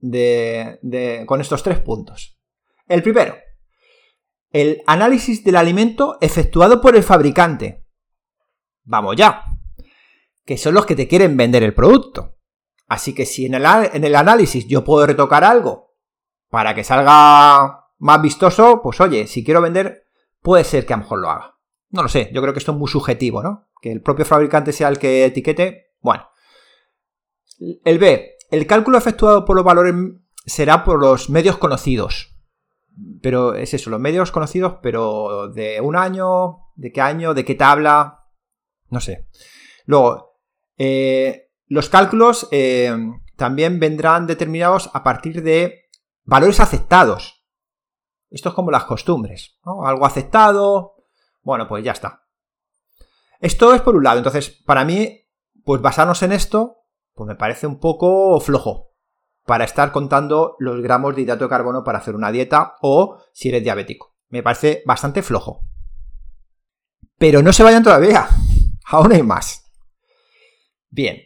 con 0.00 1.40
estos 1.40 1.62
tres 1.62 1.80
puntos. 1.80 2.40
El 2.86 3.02
primero, 3.02 3.36
el 4.50 4.82
análisis 4.86 5.44
del 5.44 5.56
alimento 5.56 6.18
efectuado 6.20 6.80
por 6.80 6.96
el 6.96 7.02
fabricante. 7.02 7.79
Vamos 8.90 9.14
ya. 9.14 9.44
Que 10.44 10.58
son 10.58 10.74
los 10.74 10.84
que 10.84 10.96
te 10.96 11.06
quieren 11.06 11.36
vender 11.36 11.62
el 11.62 11.74
producto. 11.74 12.38
Así 12.88 13.14
que 13.14 13.24
si 13.24 13.46
en 13.46 13.54
el, 13.54 13.64
en 13.64 14.02
el 14.02 14.16
análisis 14.16 14.66
yo 14.66 14.82
puedo 14.82 15.06
retocar 15.06 15.44
algo 15.44 15.94
para 16.50 16.74
que 16.74 16.82
salga 16.82 17.86
más 17.98 18.20
vistoso, 18.20 18.80
pues 18.82 19.00
oye, 19.00 19.28
si 19.28 19.44
quiero 19.44 19.60
vender, 19.60 20.06
puede 20.42 20.64
ser 20.64 20.86
que 20.86 20.92
a 20.92 20.96
lo 20.96 21.04
mejor 21.04 21.20
lo 21.20 21.30
haga. 21.30 21.54
No 21.90 22.02
lo 22.02 22.08
sé, 22.08 22.30
yo 22.34 22.42
creo 22.42 22.52
que 22.52 22.58
esto 22.58 22.72
es 22.72 22.78
muy 22.78 22.88
subjetivo, 22.88 23.44
¿no? 23.44 23.68
Que 23.80 23.92
el 23.92 24.02
propio 24.02 24.24
fabricante 24.24 24.72
sea 24.72 24.88
el 24.88 24.98
que 24.98 25.24
etiquete. 25.24 25.92
Bueno. 26.00 26.28
El 27.84 27.98
B. 28.00 28.38
El 28.50 28.66
cálculo 28.66 28.98
efectuado 28.98 29.44
por 29.44 29.54
los 29.54 29.64
valores 29.64 29.94
será 30.44 30.82
por 30.82 30.98
los 30.98 31.30
medios 31.30 31.58
conocidos 31.58 32.30
pero 33.22 33.54
es 33.54 33.72
eso, 33.74 33.90
los 33.90 34.00
medios 34.00 34.30
conocidos, 34.30 34.74
pero 34.82 35.48
de 35.48 35.80
un 35.80 35.96
año, 35.96 36.58
de 36.74 36.92
qué 36.92 37.00
año, 37.00 37.34
de 37.34 37.44
qué 37.44 37.54
tabla, 37.54 38.19
no 38.90 39.00
sé. 39.00 39.28
Luego, 39.86 40.40
eh, 40.76 41.50
los 41.66 41.88
cálculos 41.88 42.48
eh, 42.50 42.94
también 43.36 43.80
vendrán 43.80 44.26
determinados 44.26 44.90
a 44.92 45.02
partir 45.02 45.42
de 45.42 45.88
valores 46.24 46.60
aceptados. 46.60 47.44
Esto 48.30 48.50
es 48.50 48.54
como 48.54 48.70
las 48.70 48.84
costumbres, 48.84 49.58
¿no? 49.64 49.86
Algo 49.86 50.06
aceptado, 50.06 50.96
bueno, 51.42 51.66
pues 51.66 51.84
ya 51.84 51.92
está. 51.92 52.24
Esto 53.40 53.74
es 53.74 53.80
por 53.80 53.96
un 53.96 54.04
lado, 54.04 54.18
entonces, 54.18 54.50
para 54.50 54.84
mí, 54.84 55.26
pues 55.64 55.80
basarnos 55.80 56.22
en 56.22 56.32
esto, 56.32 56.84
pues 57.14 57.26
me 57.26 57.34
parece 57.34 57.66
un 57.66 57.80
poco 57.80 58.38
flojo 58.40 58.90
para 59.44 59.64
estar 59.64 59.90
contando 59.92 60.56
los 60.58 60.80
gramos 60.80 61.16
de 61.16 61.22
hidrato 61.22 61.44
de 61.44 61.50
carbono 61.50 61.82
para 61.82 61.98
hacer 61.98 62.14
una 62.14 62.30
dieta 62.30 62.76
o 62.82 63.18
si 63.32 63.48
eres 63.48 63.62
diabético. 63.62 64.14
Me 64.28 64.42
parece 64.42 64.82
bastante 64.86 65.22
flojo. 65.22 65.64
Pero 67.18 67.42
no 67.42 67.52
se 67.52 67.62
vayan 67.62 67.82
todavía. 67.82 68.28
Aún 68.90 69.12
hay 69.12 69.22
más. 69.22 69.70
Bien. 70.90 71.22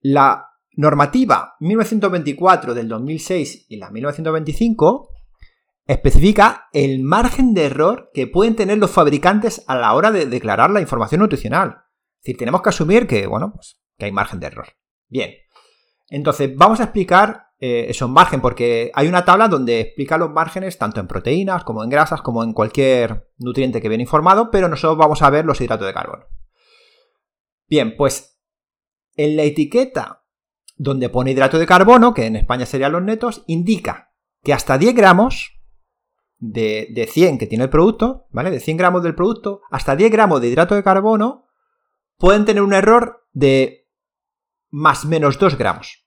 La 0.00 0.50
normativa 0.72 1.54
1924 1.60 2.74
del 2.74 2.88
2006 2.88 3.66
y 3.68 3.76
la 3.76 3.90
1925 3.90 5.08
especifica 5.86 6.68
el 6.72 7.02
margen 7.02 7.54
de 7.54 7.66
error 7.66 8.10
que 8.12 8.26
pueden 8.26 8.56
tener 8.56 8.78
los 8.78 8.90
fabricantes 8.90 9.64
a 9.68 9.76
la 9.76 9.94
hora 9.94 10.10
de 10.10 10.26
declarar 10.26 10.70
la 10.70 10.80
información 10.80 11.20
nutricional. 11.20 11.76
Es 12.16 12.24
decir, 12.24 12.36
tenemos 12.38 12.60
que 12.60 12.70
asumir 12.70 13.06
que, 13.06 13.26
bueno, 13.26 13.52
pues 13.54 13.80
que 13.96 14.06
hay 14.06 14.12
margen 14.12 14.40
de 14.40 14.48
error. 14.48 14.66
Bien. 15.08 15.30
Entonces, 16.08 16.56
vamos 16.56 16.80
a 16.80 16.84
explicar 16.84 17.45
eh, 17.58 17.86
esos 17.88 18.10
margen, 18.10 18.40
porque 18.40 18.90
hay 18.94 19.08
una 19.08 19.24
tabla 19.24 19.48
donde 19.48 19.80
explica 19.80 20.18
los 20.18 20.30
márgenes 20.30 20.76
tanto 20.76 21.00
en 21.00 21.06
proteínas 21.06 21.64
como 21.64 21.82
en 21.82 21.88
grasas, 21.88 22.20
como 22.20 22.44
en 22.44 22.52
cualquier 22.52 23.30
nutriente 23.38 23.80
que 23.80 23.88
viene 23.88 24.04
informado, 24.04 24.50
pero 24.50 24.68
nosotros 24.68 24.98
vamos 24.98 25.22
a 25.22 25.30
ver 25.30 25.44
los 25.46 25.60
hidratos 25.60 25.86
de 25.86 25.94
carbono. 25.94 26.24
Bien, 27.68 27.96
pues 27.96 28.38
en 29.14 29.36
la 29.36 29.42
etiqueta 29.44 30.24
donde 30.76 31.08
pone 31.08 31.30
hidrato 31.30 31.58
de 31.58 31.66
carbono, 31.66 32.12
que 32.12 32.26
en 32.26 32.36
España 32.36 32.66
serían 32.66 32.92
los 32.92 33.02
netos, 33.02 33.42
indica 33.46 34.12
que 34.42 34.52
hasta 34.52 34.76
10 34.76 34.94
gramos 34.94 35.58
de, 36.38 36.88
de 36.94 37.06
100 37.06 37.38
que 37.38 37.46
tiene 37.46 37.64
el 37.64 37.70
producto, 37.70 38.26
¿vale? 38.30 38.50
De 38.50 38.60
100 38.60 38.76
gramos 38.76 39.02
del 39.02 39.14
producto, 39.14 39.62
hasta 39.70 39.96
10 39.96 40.12
gramos 40.12 40.42
de 40.42 40.48
hidrato 40.48 40.74
de 40.74 40.82
carbono 40.82 41.46
pueden 42.18 42.44
tener 42.44 42.62
un 42.62 42.74
error 42.74 43.26
de 43.32 43.88
más 44.70 45.06
menos 45.06 45.38
2 45.38 45.56
gramos. 45.56 46.05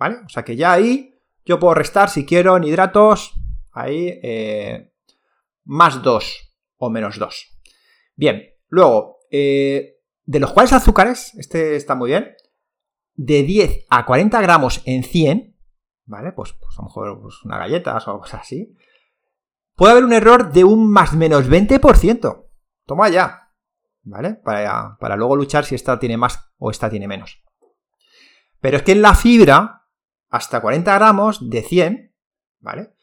¿Vale? 0.00 0.16
O 0.26 0.28
sea 0.28 0.42
que 0.42 0.56
ya 0.56 0.72
ahí 0.72 1.14
yo 1.44 1.60
puedo 1.60 1.74
restar 1.74 2.10
si 2.10 2.26
quiero 2.26 2.56
en 2.56 2.64
hidratos 2.64 3.34
Ahí, 3.72 4.18
eh, 4.22 4.92
más 5.64 6.02
2 6.02 6.54
o 6.78 6.90
menos 6.90 7.18
2. 7.18 7.60
Bien, 8.16 8.42
luego, 8.68 9.18
eh, 9.30 9.98
de 10.24 10.40
los 10.40 10.52
cuales 10.52 10.72
azúcares, 10.72 11.34
este 11.36 11.76
está 11.76 11.94
muy 11.94 12.10
bien, 12.10 12.34
de 13.14 13.42
10 13.42 13.86
a 13.90 14.06
40 14.06 14.40
gramos 14.40 14.82
en 14.86 15.04
100, 15.04 15.56
¿vale? 16.06 16.32
Pues, 16.32 16.52
pues 16.54 16.76
a 16.78 16.82
lo 16.82 16.88
mejor 16.88 17.22
pues, 17.22 17.44
una 17.44 17.58
galleta 17.58 17.96
o 17.96 18.10
algo 18.10 18.24
así, 18.32 18.74
puede 19.76 19.92
haber 19.92 20.04
un 20.04 20.12
error 20.12 20.52
de 20.52 20.64
un 20.64 20.90
más 20.90 21.14
menos 21.14 21.48
20%. 21.48 22.48
Toma 22.86 23.08
ya, 23.08 23.52
¿vale? 24.02 24.34
Para, 24.34 24.96
para 24.98 25.16
luego 25.16 25.36
luchar 25.36 25.64
si 25.64 25.76
esta 25.76 25.98
tiene 25.98 26.16
más 26.16 26.50
o 26.58 26.70
esta 26.70 26.90
tiene 26.90 27.06
menos. 27.06 27.42
Pero 28.60 28.78
es 28.78 28.82
que 28.82 28.92
en 28.92 29.02
la 29.02 29.14
fibra, 29.14 29.79
hasta 30.30 30.60
40 30.60 30.94
gramos 30.94 31.50
de 31.50 31.62
100, 31.62 32.16
¿vale? 32.60 32.94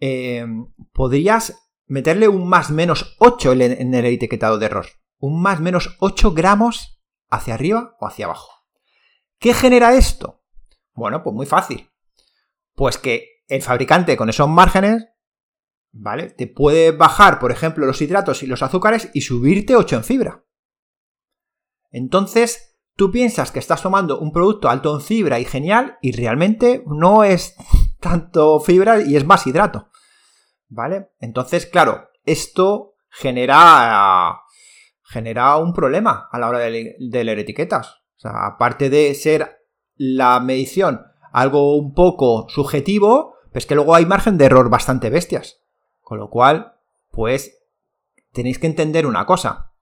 Eh, 0.00 0.46
podrías 0.92 1.70
meterle 1.86 2.28
un 2.28 2.48
más 2.48 2.70
menos 2.70 3.16
8 3.18 3.52
en 3.52 3.94
el 3.94 4.04
etiquetado 4.04 4.58
de 4.58 4.66
error. 4.66 4.86
Un 5.18 5.40
más 5.40 5.60
menos 5.60 5.96
8 6.00 6.32
gramos 6.32 7.00
hacia 7.30 7.54
arriba 7.54 7.96
o 7.98 8.06
hacia 8.06 8.26
abajo. 8.26 8.50
¿Qué 9.38 9.54
genera 9.54 9.94
esto? 9.94 10.44
Bueno, 10.92 11.22
pues 11.22 11.34
muy 11.34 11.46
fácil. 11.46 11.90
Pues 12.74 12.98
que 12.98 13.44
el 13.46 13.62
fabricante 13.62 14.16
con 14.16 14.28
esos 14.28 14.48
márgenes, 14.48 15.06
¿vale? 15.92 16.30
Te 16.30 16.46
puede 16.46 16.92
bajar, 16.92 17.38
por 17.38 17.52
ejemplo, 17.52 17.86
los 17.86 18.02
hidratos 18.02 18.42
y 18.42 18.46
los 18.46 18.62
azúcares 18.62 19.10
y 19.14 19.22
subirte 19.22 19.76
8 19.76 19.96
en 19.96 20.04
fibra. 20.04 20.44
Entonces, 21.90 22.77
tú 22.98 23.12
piensas 23.12 23.52
que 23.52 23.60
estás 23.60 23.80
tomando 23.80 24.18
un 24.18 24.32
producto 24.32 24.68
alto 24.68 24.92
en 24.92 25.00
fibra 25.00 25.38
y 25.38 25.44
genial 25.44 25.98
y 26.02 26.10
realmente 26.10 26.82
no 26.84 27.22
es 27.22 27.54
tanto 28.00 28.58
fibra 28.58 29.00
y 29.00 29.16
es 29.16 29.24
más 29.24 29.46
hidrato. 29.46 29.88
¿Vale? 30.68 31.12
Entonces, 31.20 31.64
claro, 31.64 32.08
esto 32.24 32.96
genera, 33.08 34.40
genera 35.04 35.56
un 35.58 35.72
problema 35.72 36.28
a 36.30 36.40
la 36.40 36.48
hora 36.48 36.58
de, 36.58 36.96
leer 36.98 37.38
etiquetas. 37.38 38.02
O 38.16 38.20
sea, 38.20 38.46
aparte 38.46 38.90
de 38.90 39.14
ser 39.14 39.62
la 39.94 40.40
medición 40.40 41.06
algo 41.32 41.76
un 41.76 41.94
poco 41.94 42.48
subjetivo, 42.48 43.36
pues 43.52 43.64
que 43.64 43.76
luego 43.76 43.94
hay 43.94 44.06
margen 44.06 44.36
de 44.38 44.46
error 44.46 44.70
bastante 44.70 45.08
bestias. 45.08 45.60
Con 46.00 46.18
lo 46.18 46.30
cual, 46.30 46.74
pues, 47.12 47.62
tenéis 48.32 48.58
que 48.58 48.66
entender 48.66 49.06
una 49.06 49.24
cosa. 49.24 49.72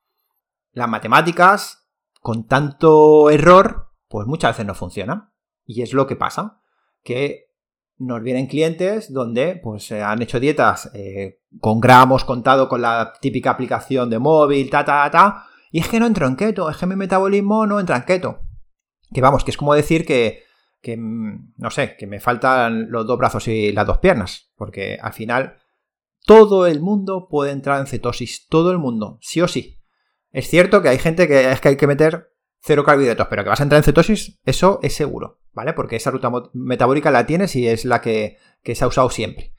Las 0.72 0.88
matemáticas, 0.88 1.85
con 2.26 2.48
tanto 2.48 3.30
error, 3.30 3.92
pues 4.08 4.26
muchas 4.26 4.50
veces 4.50 4.66
no 4.66 4.74
funcionan. 4.74 5.30
Y 5.64 5.82
es 5.82 5.92
lo 5.92 6.08
que 6.08 6.16
pasa. 6.16 6.60
Que 7.04 7.52
nos 7.98 8.20
vienen 8.20 8.48
clientes 8.48 9.12
donde 9.12 9.60
pues 9.62 9.92
han 9.92 10.20
hecho 10.22 10.40
dietas 10.40 10.90
eh, 10.92 11.38
con 11.60 11.78
gramos 11.78 12.24
contado 12.24 12.68
con 12.68 12.82
la 12.82 13.12
típica 13.20 13.52
aplicación 13.52 14.10
de 14.10 14.18
móvil, 14.18 14.68
ta, 14.70 14.84
ta, 14.84 15.08
ta, 15.08 15.46
y 15.70 15.78
es 15.78 15.88
que 15.88 16.00
no 16.00 16.06
entro 16.06 16.26
en 16.26 16.34
keto, 16.34 16.68
es 16.68 16.76
que 16.76 16.86
mi 16.86 16.96
metabolismo 16.96 17.64
no 17.64 17.78
entra 17.78 17.94
en 17.94 18.02
keto. 18.02 18.40
Que 19.14 19.20
vamos, 19.20 19.44
que 19.44 19.52
es 19.52 19.56
como 19.56 19.74
decir 19.74 20.04
que, 20.04 20.42
que 20.82 20.96
mm, 20.96 21.54
no 21.58 21.70
sé, 21.70 21.96
que 21.96 22.08
me 22.08 22.18
faltan 22.18 22.90
los 22.90 23.06
dos 23.06 23.18
brazos 23.18 23.46
y 23.46 23.70
las 23.70 23.86
dos 23.86 23.98
piernas, 23.98 24.50
porque 24.56 24.98
al 25.00 25.12
final 25.12 25.58
todo 26.24 26.66
el 26.66 26.80
mundo 26.80 27.28
puede 27.30 27.52
entrar 27.52 27.78
en 27.78 27.86
cetosis, 27.86 28.48
todo 28.48 28.72
el 28.72 28.78
mundo, 28.78 29.16
sí 29.20 29.40
o 29.42 29.46
sí. 29.46 29.78
Es 30.30 30.48
cierto 30.48 30.82
que 30.82 30.88
hay 30.88 30.98
gente 30.98 31.28
que 31.28 31.50
es 31.50 31.60
que 31.60 31.68
hay 31.68 31.76
que 31.76 31.86
meter 31.86 32.36
cero 32.66 32.84
carbohidratos, 32.84 33.28
pero 33.28 33.44
que 33.44 33.50
vas 33.50 33.60
a 33.60 33.62
entrar 33.62 33.78
en 33.78 33.84
cetosis, 33.84 34.40
eso 34.44 34.80
es 34.82 34.94
seguro, 34.94 35.40
¿vale? 35.52 35.72
Porque 35.72 35.96
esa 35.96 36.10
ruta 36.10 36.30
metabólica 36.52 37.10
la 37.10 37.26
tienes 37.26 37.54
y 37.54 37.68
es 37.68 37.84
la 37.84 38.00
que, 38.00 38.38
se 38.64 38.84
ha 38.84 38.88
usado 38.88 39.08
siempre. 39.10 39.54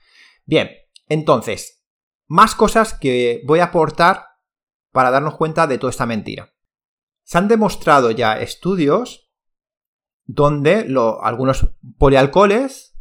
Bien, 0.46 0.70
entonces, 1.08 1.86
más 2.28 2.54
cosas 2.54 2.94
que 2.94 3.42
voy 3.46 3.60
a 3.60 3.66
aportar 3.66 4.26
para 4.92 5.12
darnos 5.12 5.36
cuenta 5.38 5.68
de 5.68 5.78
toda 5.78 5.92
esta 5.92 6.06
mentira. 6.06 6.54
Se 7.24 7.38
han 7.38 7.48
demostrado 7.48 8.12
ya 8.12 8.40
estudios 8.40 9.32
donde 10.26 10.94
algunos 11.22 11.70
polialcoholes 11.98 12.98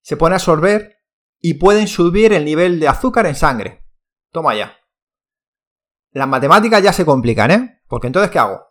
se 0.00 0.16
ponen 0.16 0.34
a 0.34 0.36
absorber 0.36 0.96
y 1.38 1.54
pueden 1.54 1.86
subir 1.86 2.32
el 2.32 2.46
nivel 2.46 2.80
de 2.80 2.88
azúcar 2.88 3.26
en 3.26 3.34
sangre. 3.34 3.84
Toma 4.32 4.54
ya. 4.54 4.77
Las 6.12 6.28
matemáticas 6.28 6.82
ya 6.82 6.92
se 6.92 7.04
complican, 7.04 7.50
¿eh? 7.50 7.80
Porque 7.88 8.06
entonces, 8.06 8.30
¿qué 8.30 8.38
hago? 8.38 8.68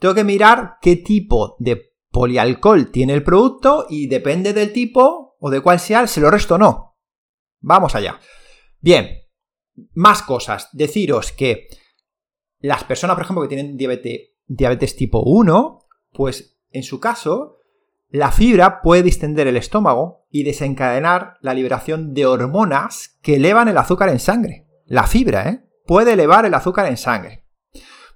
tengo 0.00 0.14
que 0.14 0.24
mirar 0.24 0.78
qué 0.80 0.96
tipo 0.96 1.56
de 1.60 1.94
polialcohol 2.10 2.90
tiene 2.90 3.12
el 3.12 3.22
producto 3.22 3.86
y 3.88 4.08
depende 4.08 4.52
del 4.52 4.72
tipo 4.72 5.36
o 5.38 5.50
de 5.50 5.60
cuál 5.60 5.78
sea, 5.78 6.06
se 6.06 6.20
lo 6.20 6.30
resto 6.30 6.56
o 6.56 6.58
no. 6.58 6.96
Vamos 7.60 7.94
allá. 7.94 8.18
Bien, 8.80 9.20
más 9.92 10.22
cosas. 10.22 10.70
Deciros 10.72 11.32
que 11.32 11.68
las 12.58 12.82
personas, 12.84 13.14
por 13.14 13.24
ejemplo, 13.24 13.42
que 13.42 13.54
tienen 13.54 13.76
diabetes, 13.76 14.96
tipo 14.96 15.22
1, 15.22 15.86
pues 16.12 16.58
en 16.70 16.82
su 16.82 16.98
caso, 16.98 17.58
la 18.08 18.32
fibra 18.32 18.80
puede 18.80 19.02
distender 19.02 19.46
el 19.46 19.56
estómago 19.58 20.26
y 20.30 20.44
desencadenar 20.44 21.36
la 21.42 21.54
liberación 21.54 22.14
de 22.14 22.26
hormonas 22.26 23.18
que 23.22 23.36
elevan 23.36 23.68
el 23.68 23.76
azúcar 23.76 24.08
en 24.08 24.18
sangre. 24.18 24.66
La 24.86 25.06
fibra, 25.06 25.48
¿eh? 25.48 25.69
Puede 25.86 26.12
elevar 26.12 26.44
el 26.44 26.54
azúcar 26.54 26.86
en 26.86 26.96
sangre. 26.96 27.46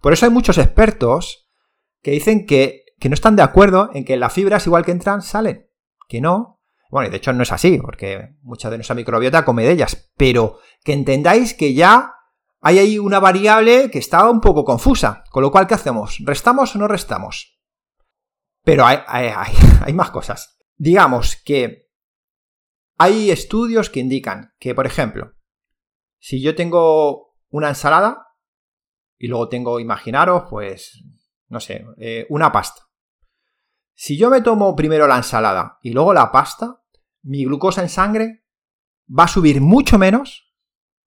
Por 0.01 0.13
eso 0.13 0.27
hay 0.27 0.33
muchos 0.33 0.59
expertos 0.59 1.49
que 2.03 2.11
dicen 2.11 2.47
que, 2.47 2.85
no 3.05 3.15
están 3.15 3.37
de 3.37 3.43
acuerdo 3.43 3.91
en 3.93 4.05
que 4.05 4.17
las 4.17 4.33
fibras, 4.33 4.67
igual 4.67 4.85
que 4.85 4.93
entran, 4.93 5.23
salen. 5.23 5.71
Que 6.09 6.21
no. 6.21 6.63
Bueno, 6.91 7.09
y 7.09 7.11
de 7.11 7.19
hecho 7.19 7.33
no 7.33 7.43
es 7.43 7.53
así, 7.53 7.79
porque 7.79 8.37
mucha 8.43 8.71
de 8.71 8.77
nuestra 8.77 8.95
microbiota 8.95 9.45
come 9.45 9.65
de 9.65 9.73
ellas. 9.73 10.13
Pero 10.17 10.59
que 10.85 10.93
entendáis 10.93 11.55
que 11.55 11.75
ya 11.75 12.15
hay 12.61 12.79
ahí 12.79 12.99
una 12.99 13.21
variable 13.21 13.91
que 13.91 13.99
está 13.99 14.29
un 14.31 14.41
poco 14.41 14.65
confusa. 14.65 15.25
Con 15.31 15.43
lo 15.43 15.51
cual, 15.51 15.67
¿qué 15.67 15.75
hacemos? 15.75 16.19
¿Restamos 16.21 16.75
o 16.77 16.79
no 16.79 16.89
restamos? 16.89 17.61
Pero 18.63 18.87
hay, 18.87 18.99
hay 19.07 19.93
más 19.95 20.11
cosas. 20.11 20.59
Digamos 20.77 21.37
que 21.37 21.91
hay 22.97 23.31
estudios 23.31 23.91
que 23.91 24.01
indican 24.01 24.55
que, 24.59 24.75
por 24.75 24.87
ejemplo, 24.87 25.35
si 26.19 26.41
yo 26.41 26.55
tengo 26.55 27.24
una 27.55 27.69
ensalada 27.69 28.27
y 29.17 29.29
luego 29.29 29.49
tengo, 29.49 29.79
imaginaros, 29.79 30.47
pues 30.51 31.05
no 31.47 31.61
sé, 31.61 31.87
eh, 31.99 32.27
una 32.29 32.51
pasta. 32.51 32.83
Si 33.95 34.19
yo 34.19 34.29
me 34.29 34.41
tomo 34.41 34.75
primero 34.75 35.07
la 35.07 35.19
ensalada 35.19 35.79
y 35.81 35.93
luego 35.93 36.13
la 36.13 36.33
pasta, 36.33 36.83
mi 37.23 37.45
glucosa 37.45 37.81
en 37.81 37.89
sangre 37.89 38.45
va 39.09 39.25
a 39.25 39.29
subir 39.29 39.61
mucho 39.61 39.99
menos, 39.99 40.53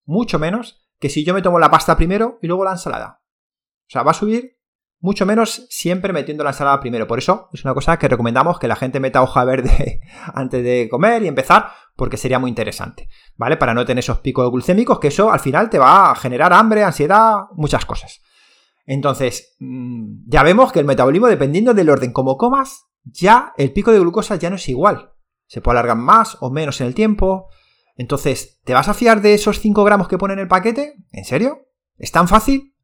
mucho 0.05 0.39
menos, 0.39 0.89
que 1.01 1.09
si 1.09 1.25
yo 1.25 1.35
me 1.35 1.43
tomo 1.43 1.59
la 1.59 1.69
pasta 1.69 1.97
primero 1.97 2.39
y 2.41 2.47
luego 2.47 2.63
la 2.63 2.73
ensalada. 2.73 3.25
O 3.81 3.89
sea, 3.89 4.05
va 4.05 4.13
a 4.13 4.15
subir 4.15 4.56
mucho 5.01 5.27
menos 5.27 5.67
siempre 5.69 6.13
metiendo 6.13 6.45
la 6.45 6.51
ensalada 6.51 6.81
primero. 6.81 7.07
Por 7.07 7.19
eso 7.19 7.49
es 7.53 7.65
una 7.65 7.75
cosa 7.75 7.99
que 7.99 8.09
recomendamos 8.09 8.59
que 8.59 8.69
la 8.69 8.77
gente 8.77 9.01
meta 9.01 9.23
hoja 9.23 9.45
verde 9.45 10.01
antes 10.35 10.63
de 10.63 10.89
comer 10.91 11.23
y 11.23 11.29
empezar, 11.29 11.71
porque 11.97 12.17
sería 12.17 12.39
muy 12.39 12.49
interesante, 12.49 13.09
¿vale? 13.37 13.57
Para 13.57 13.75
no 13.75 13.85
tener 13.85 14.01
esos 14.01 14.19
picos 14.19 14.51
glucémicos, 14.51 14.99
que 14.99 15.09
eso 15.09 15.31
al 15.31 15.41
final 15.41 15.71
te 15.71 15.79
va 15.79 16.11
a 16.11 16.17
generar 16.17 16.53
hambre, 16.53 16.85
ansiedad, 16.85 17.45
muchas 17.53 17.85
cosas. 17.85 18.21
Entonces, 18.87 19.57
mm, 19.59 20.29
ya 20.29 20.43
vemos 20.43 20.73
que 20.73 20.81
el 20.81 20.87
metabolismo, 20.87 21.27
dependiendo 21.27 21.75
del 21.75 21.91
orden 21.91 22.13
como 22.13 22.37
comas, 22.37 22.85
ya 23.05 23.53
el 23.57 23.73
pico 23.73 23.93
de 23.93 23.99
glucosa 23.99 24.37
ya 24.37 24.51
no 24.51 24.57
es 24.57 24.69
igual. 24.69 25.13
Se 25.47 25.61
puede 25.61 25.79
alargar 25.79 25.97
más 25.97 26.37
o 26.41 26.51
menos 26.51 26.81
en 26.81 26.89
el 26.89 26.95
tiempo. 26.95 27.49
Entonces, 27.97 28.61
¿te 28.65 28.75
vas 28.75 28.89
a 28.89 28.95
fiar 28.95 29.23
de 29.23 29.35
esos 29.35 29.61
5 29.61 29.85
gramos 29.85 30.09
que 30.09 30.19
pone 30.19 30.35
en 30.35 30.41
el 30.41 30.49
paquete? 30.49 30.95
¿En 31.13 31.25
serio? 31.25 31.69
¿Es 31.99 32.13
tan 32.13 32.29
fácil? 32.29 32.76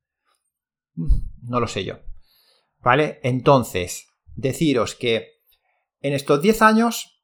No 1.43 1.59
lo 1.59 1.67
sé 1.67 1.85
yo. 1.85 1.99
¿Vale? 2.79 3.19
Entonces, 3.25 4.07
deciros 4.37 4.95
que 4.95 5.41
en 6.01 6.13
estos 6.13 6.41
10 6.41 6.63
años 6.63 7.21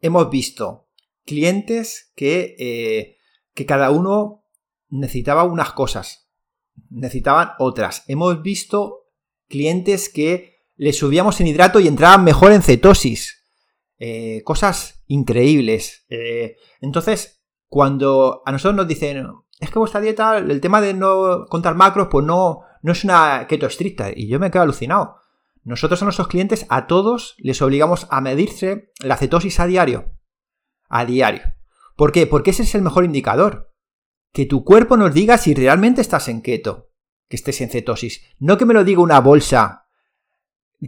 hemos 0.00 0.30
visto 0.30 0.88
clientes 1.24 2.12
que, 2.14 2.54
eh, 2.58 3.16
que 3.52 3.66
cada 3.66 3.90
uno 3.90 4.44
necesitaba 4.88 5.42
unas 5.42 5.72
cosas 5.72 6.30
necesitaban 6.88 7.50
otras. 7.58 8.04
Hemos 8.06 8.42
visto 8.42 9.08
clientes 9.48 10.08
que 10.08 10.56
les 10.76 10.96
subíamos 10.96 11.40
en 11.40 11.48
hidrato 11.48 11.80
y 11.80 11.88
entraban 11.88 12.24
mejor 12.24 12.52
en 12.52 12.62
cetosis. 12.62 13.44
Eh, 13.98 14.42
cosas 14.44 15.02
increíbles. 15.06 16.06
Eh, 16.08 16.56
entonces, 16.80 17.42
cuando 17.68 18.42
a 18.46 18.52
nosotros 18.52 18.76
nos 18.76 18.88
dicen, 18.88 19.26
es 19.60 19.70
que 19.70 19.78
vuestra 19.78 20.00
dieta, 20.00 20.38
el 20.38 20.60
tema 20.60 20.80
de 20.80 20.94
no 20.94 21.46
contar 21.48 21.74
macros, 21.74 22.08
pues 22.10 22.24
no, 22.24 22.62
no 22.82 22.92
es 22.92 23.04
una 23.04 23.46
keto 23.46 23.66
estricta. 23.66 24.10
Y 24.14 24.26
yo 24.26 24.40
me 24.40 24.50
quedo 24.50 24.62
alucinado. 24.62 25.16
Nosotros 25.62 26.00
a 26.00 26.06
nuestros 26.06 26.28
clientes, 26.28 26.66
a 26.70 26.86
todos, 26.86 27.34
les 27.38 27.60
obligamos 27.60 28.06
a 28.10 28.20
medirse 28.20 28.90
la 29.00 29.16
cetosis 29.16 29.60
a 29.60 29.66
diario. 29.66 30.12
A 30.88 31.04
diario. 31.04 31.42
¿Por 31.96 32.12
qué? 32.12 32.26
Porque 32.26 32.50
ese 32.50 32.62
es 32.62 32.74
el 32.74 32.82
mejor 32.82 33.04
indicador 33.04 33.70
que 34.32 34.46
tu 34.46 34.64
cuerpo 34.64 34.96
nos 34.96 35.12
diga 35.12 35.38
si 35.38 35.54
realmente 35.54 36.00
estás 36.00 36.28
en 36.28 36.42
keto, 36.42 36.90
que 37.28 37.36
estés 37.36 37.60
en 37.60 37.70
cetosis. 37.70 38.22
No 38.38 38.56
que 38.56 38.64
me 38.64 38.74
lo 38.74 38.84
diga 38.84 39.02
una 39.02 39.20
bolsa, 39.20 39.88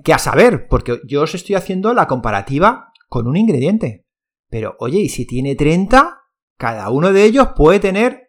que 0.04 0.12
a 0.12 0.18
saber, 0.18 0.68
porque 0.68 1.00
yo 1.04 1.22
os 1.22 1.34
estoy 1.34 1.56
haciendo 1.56 1.92
la 1.92 2.06
comparativa 2.06 2.92
con 3.08 3.26
un 3.26 3.36
ingrediente. 3.36 4.06
Pero 4.48 4.76
oye, 4.78 5.00
y 5.00 5.08
si 5.08 5.26
tiene 5.26 5.54
30, 5.54 6.20
cada 6.56 6.90
uno 6.90 7.12
de 7.12 7.24
ellos 7.24 7.48
puede 7.56 7.80
tener 7.80 8.21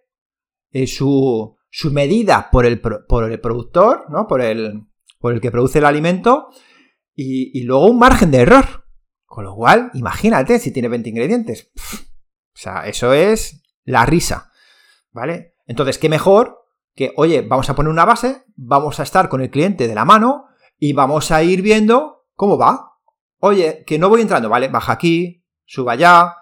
eh, 0.73 0.87
su, 0.87 1.55
su, 1.69 1.91
medida 1.91 2.49
por 2.51 2.65
el, 2.65 2.81
por 2.81 3.31
el 3.31 3.39
productor, 3.39 4.09
¿no? 4.09 4.27
Por 4.27 4.41
el, 4.41 4.87
por 5.19 5.33
el 5.33 5.39
que 5.39 5.51
produce 5.51 5.79
el 5.79 5.85
alimento 5.85 6.49
y, 7.15 7.57
y, 7.57 7.63
luego 7.63 7.87
un 7.87 7.99
margen 7.99 8.31
de 8.31 8.39
error. 8.39 8.65
Con 9.25 9.45
lo 9.45 9.55
cual, 9.55 9.89
imagínate 9.93 10.59
si 10.59 10.71
tiene 10.71 10.89
20 10.89 11.09
ingredientes. 11.09 11.71
o 11.75 12.57
sea, 12.57 12.87
eso 12.87 13.13
es 13.13 13.63
la 13.85 14.05
risa. 14.05 14.51
¿Vale? 15.11 15.55
Entonces, 15.65 15.97
¿qué 15.97 16.09
mejor 16.09 16.63
que, 16.95 17.13
oye, 17.17 17.41
vamos 17.41 17.69
a 17.69 17.75
poner 17.75 17.91
una 17.91 18.05
base, 18.05 18.43
vamos 18.55 18.99
a 18.99 19.03
estar 19.03 19.29
con 19.29 19.41
el 19.41 19.49
cliente 19.49 19.87
de 19.87 19.95
la 19.95 20.05
mano 20.05 20.45
y 20.79 20.93
vamos 20.93 21.31
a 21.31 21.43
ir 21.43 21.61
viendo 21.61 22.25
cómo 22.35 22.57
va. 22.57 22.93
Oye, 23.39 23.83
que 23.85 23.99
no 23.99 24.09
voy 24.09 24.21
entrando, 24.21 24.49
¿vale? 24.49 24.67
Baja 24.67 24.93
aquí, 24.93 25.45
suba 25.65 25.93
allá, 25.93 26.35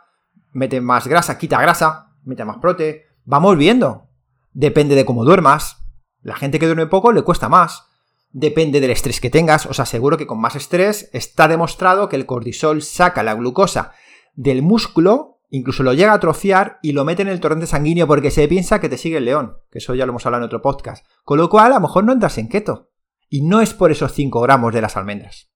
mete 0.51 0.81
más 0.81 1.07
grasa, 1.07 1.37
quita 1.37 1.61
grasa, 1.61 2.13
mete 2.23 2.45
más 2.45 2.57
prote. 2.57 3.05
Vamos 3.23 3.57
viendo. 3.57 4.09
Depende 4.53 4.95
de 4.95 5.05
cómo 5.05 5.25
duermas. 5.25 5.83
La 6.21 6.35
gente 6.35 6.59
que 6.59 6.65
duerme 6.65 6.87
poco 6.87 7.11
le 7.11 7.23
cuesta 7.23 7.49
más. 7.49 7.85
Depende 8.29 8.79
del 8.79 8.91
estrés 8.91 9.19
que 9.19 9.29
tengas. 9.29 9.65
Os 9.65 9.79
aseguro 9.79 10.17
que 10.17 10.27
con 10.27 10.39
más 10.39 10.55
estrés 10.55 11.09
está 11.13 11.47
demostrado 11.47 12.09
que 12.09 12.15
el 12.15 12.25
cortisol 12.25 12.81
saca 12.81 13.23
la 13.23 13.33
glucosa 13.33 13.93
del 14.35 14.61
músculo 14.61 15.31
incluso 15.51 15.83
lo 15.83 15.93
llega 15.93 16.13
a 16.13 16.15
atrofiar 16.15 16.79
y 16.81 16.93
lo 16.93 17.05
mete 17.05 17.21
en 17.21 17.27
el 17.27 17.39
torrente 17.39 17.67
sanguíneo 17.67 18.07
porque 18.07 18.31
se 18.31 18.47
piensa 18.47 18.79
que 18.79 18.89
te 18.89 18.97
sigue 18.97 19.17
el 19.17 19.25
león, 19.25 19.57
que 19.69 19.77
eso 19.77 19.93
ya 19.93 20.05
lo 20.05 20.11
hemos 20.11 20.25
hablado 20.25 20.43
en 20.43 20.47
otro 20.47 20.61
podcast. 20.61 21.05
Con 21.23 21.37
lo 21.37 21.49
cual, 21.49 21.73
a 21.73 21.75
lo 21.75 21.81
mejor 21.81 22.05
no 22.05 22.13
entras 22.13 22.37
en 22.37 22.47
keto. 22.47 22.89
Y 23.29 23.41
no 23.41 23.61
es 23.61 23.73
por 23.73 23.91
esos 23.91 24.13
5 24.13 24.41
gramos 24.41 24.73
de 24.73 24.81
las 24.81 24.97
almendras. 24.97 25.51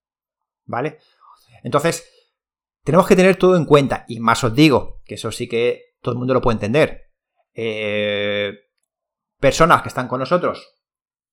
¿Vale? 0.65 0.99
Entonces, 1.63 2.07
tenemos 2.83 3.07
que 3.07 3.15
tener 3.15 3.37
todo 3.37 3.55
en 3.55 3.65
cuenta. 3.65 4.05
Y 4.07 4.19
más 4.19 4.43
os 4.43 4.53
digo, 4.53 5.01
que 5.05 5.15
eso 5.15 5.31
sí 5.31 5.47
que 5.47 5.95
todo 6.01 6.13
el 6.13 6.19
mundo 6.19 6.33
lo 6.33 6.41
puede 6.41 6.55
entender. 6.55 7.11
Eh, 7.53 8.53
personas 9.45 9.83
que 9.83 9.89
están 9.89 10.07
con 10.07 10.19
nosotros, 10.19 10.75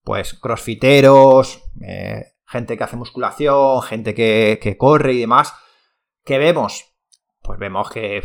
pues 0.05 0.35
crossfiteros, 0.35 1.63
eh, 1.81 2.35
gente 2.45 2.77
que 2.77 2.85
hace 2.85 2.97
musculación, 2.97 3.81
gente 3.81 4.13
que, 4.13 4.59
que 4.61 4.77
corre 4.77 5.15
y 5.15 5.21
demás, 5.21 5.55
que 6.23 6.37
vemos 6.37 6.93
pues 7.43 7.59
vemos 7.59 7.91
que, 7.91 8.23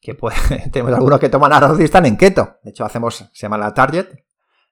tenemos 0.72 0.94
algunos 0.94 1.20
que 1.20 1.28
toman 1.28 1.52
arroz 1.52 1.78
y 1.80 1.84
están 1.84 2.06
en 2.06 2.16
keto. 2.16 2.56
De 2.62 2.70
hecho, 2.70 2.86
hacemos, 2.86 3.16
se 3.16 3.42
llama 3.46 3.58
la 3.58 3.72
Target, 3.72 4.06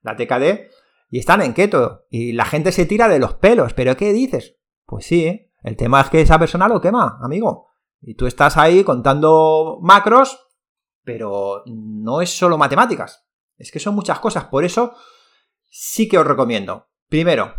la 0.00 0.16
TKD, 0.16 0.70
y 1.10 1.18
están 1.18 1.42
en 1.42 1.54
keto. 1.54 2.06
Y 2.10 2.32
la 2.32 2.46
gente 2.46 2.72
se 2.72 2.86
tira 2.86 3.08
de 3.08 3.18
los 3.18 3.34
pelos. 3.34 3.74
¿Pero 3.74 3.94
qué 3.94 4.12
dices? 4.12 4.56
Pues 4.86 5.06
sí, 5.06 5.52
el 5.62 5.76
tema 5.76 6.00
es 6.00 6.10
que 6.10 6.20
esa 6.20 6.38
persona 6.38 6.66
lo 6.66 6.80
quema, 6.80 7.18
amigo. 7.22 7.68
Y 8.00 8.14
tú 8.14 8.26
estás 8.26 8.56
ahí 8.56 8.84
contando 8.84 9.78
macros, 9.82 10.48
pero 11.04 11.62
no 11.66 12.22
es 12.22 12.30
solo 12.30 12.58
matemáticas. 12.58 13.26
Es 13.60 13.70
que 13.70 13.78
son 13.78 13.94
muchas 13.94 14.18
cosas. 14.18 14.44
Por 14.44 14.64
eso 14.64 14.94
sí 15.68 16.08
que 16.08 16.18
os 16.18 16.26
recomiendo. 16.26 16.88
Primero, 17.08 17.54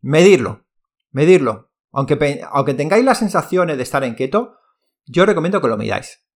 medirlo. 0.00 0.66
Medirlo. 1.10 1.70
Aunque, 1.92 2.40
aunque 2.50 2.74
tengáis 2.74 3.04
las 3.04 3.18
sensaciones 3.18 3.76
de 3.76 3.82
estar 3.82 4.04
en 4.04 4.16
keto, 4.16 4.58
yo 5.06 5.24
recomiendo 5.26 5.60
que 5.60 5.68
lo 5.68 5.76
miráis, 5.76 6.26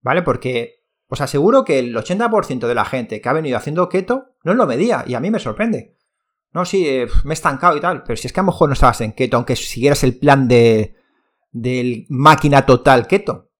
¿vale? 0.00 0.22
Porque 0.22 0.84
os 1.06 1.20
aseguro 1.20 1.64
que 1.64 1.78
el 1.78 1.94
80% 1.94 2.66
de 2.66 2.74
la 2.74 2.84
gente 2.84 3.20
que 3.20 3.28
ha 3.28 3.32
venido 3.32 3.56
haciendo 3.56 3.88
keto 3.88 4.34
no 4.42 4.54
lo 4.54 4.66
medía 4.66 5.04
y 5.06 5.14
a 5.14 5.20
mí 5.20 5.30
me 5.30 5.38
sorprende. 5.38 5.96
No, 6.52 6.64
sí, 6.64 6.86
eh, 6.88 7.06
me 7.24 7.32
he 7.32 7.34
estancado 7.34 7.76
y 7.76 7.80
tal, 7.80 8.02
pero 8.02 8.16
si 8.16 8.26
es 8.26 8.32
que 8.32 8.40
a 8.40 8.42
lo 8.42 8.48
mejor 8.48 8.68
no 8.68 8.74
estabas 8.74 9.00
en 9.00 9.12
keto, 9.12 9.36
aunque 9.36 9.56
siguieras 9.56 10.02
el 10.02 10.18
plan 10.18 10.48
de, 10.48 10.96
de 11.52 12.06
máquina 12.08 12.66
total 12.66 13.06
keto. 13.06 13.50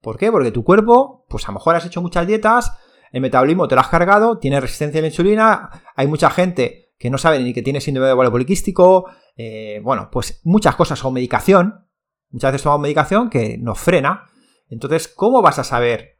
¿Por 0.00 0.18
qué? 0.18 0.32
Porque 0.32 0.50
tu 0.50 0.64
cuerpo, 0.64 1.26
pues 1.28 1.44
a 1.44 1.48
lo 1.48 1.54
mejor 1.54 1.76
has 1.76 1.86
hecho 1.86 2.02
muchas 2.02 2.26
dietas, 2.26 2.72
el 3.12 3.20
metabolismo 3.20 3.68
te 3.68 3.76
lo 3.76 3.80
has 3.80 3.88
cargado, 3.88 4.38
tienes 4.38 4.60
resistencia 4.60 4.98
a 4.98 5.02
la 5.02 5.08
insulina, 5.08 5.70
hay 5.94 6.08
mucha 6.08 6.30
gente 6.30 6.94
que 6.98 7.10
no 7.10 7.18
sabe 7.18 7.38
ni 7.40 7.52
que 7.52 7.62
tiene 7.62 7.80
síndrome 7.80 8.08
de 8.08 8.12
ovario 8.14 8.32
poliquístico, 8.32 9.06
eh, 9.36 9.80
bueno, 9.84 10.08
pues 10.10 10.40
muchas 10.44 10.74
cosas 10.74 11.04
o 11.04 11.10
medicación, 11.10 11.86
Muchas 12.32 12.50
veces 12.50 12.62
tomamos 12.62 12.82
medicación 12.82 13.28
que 13.28 13.58
nos 13.58 13.78
frena. 13.78 14.24
Entonces, 14.68 15.06
¿cómo 15.06 15.42
vas 15.42 15.58
a 15.58 15.64
saber 15.64 16.18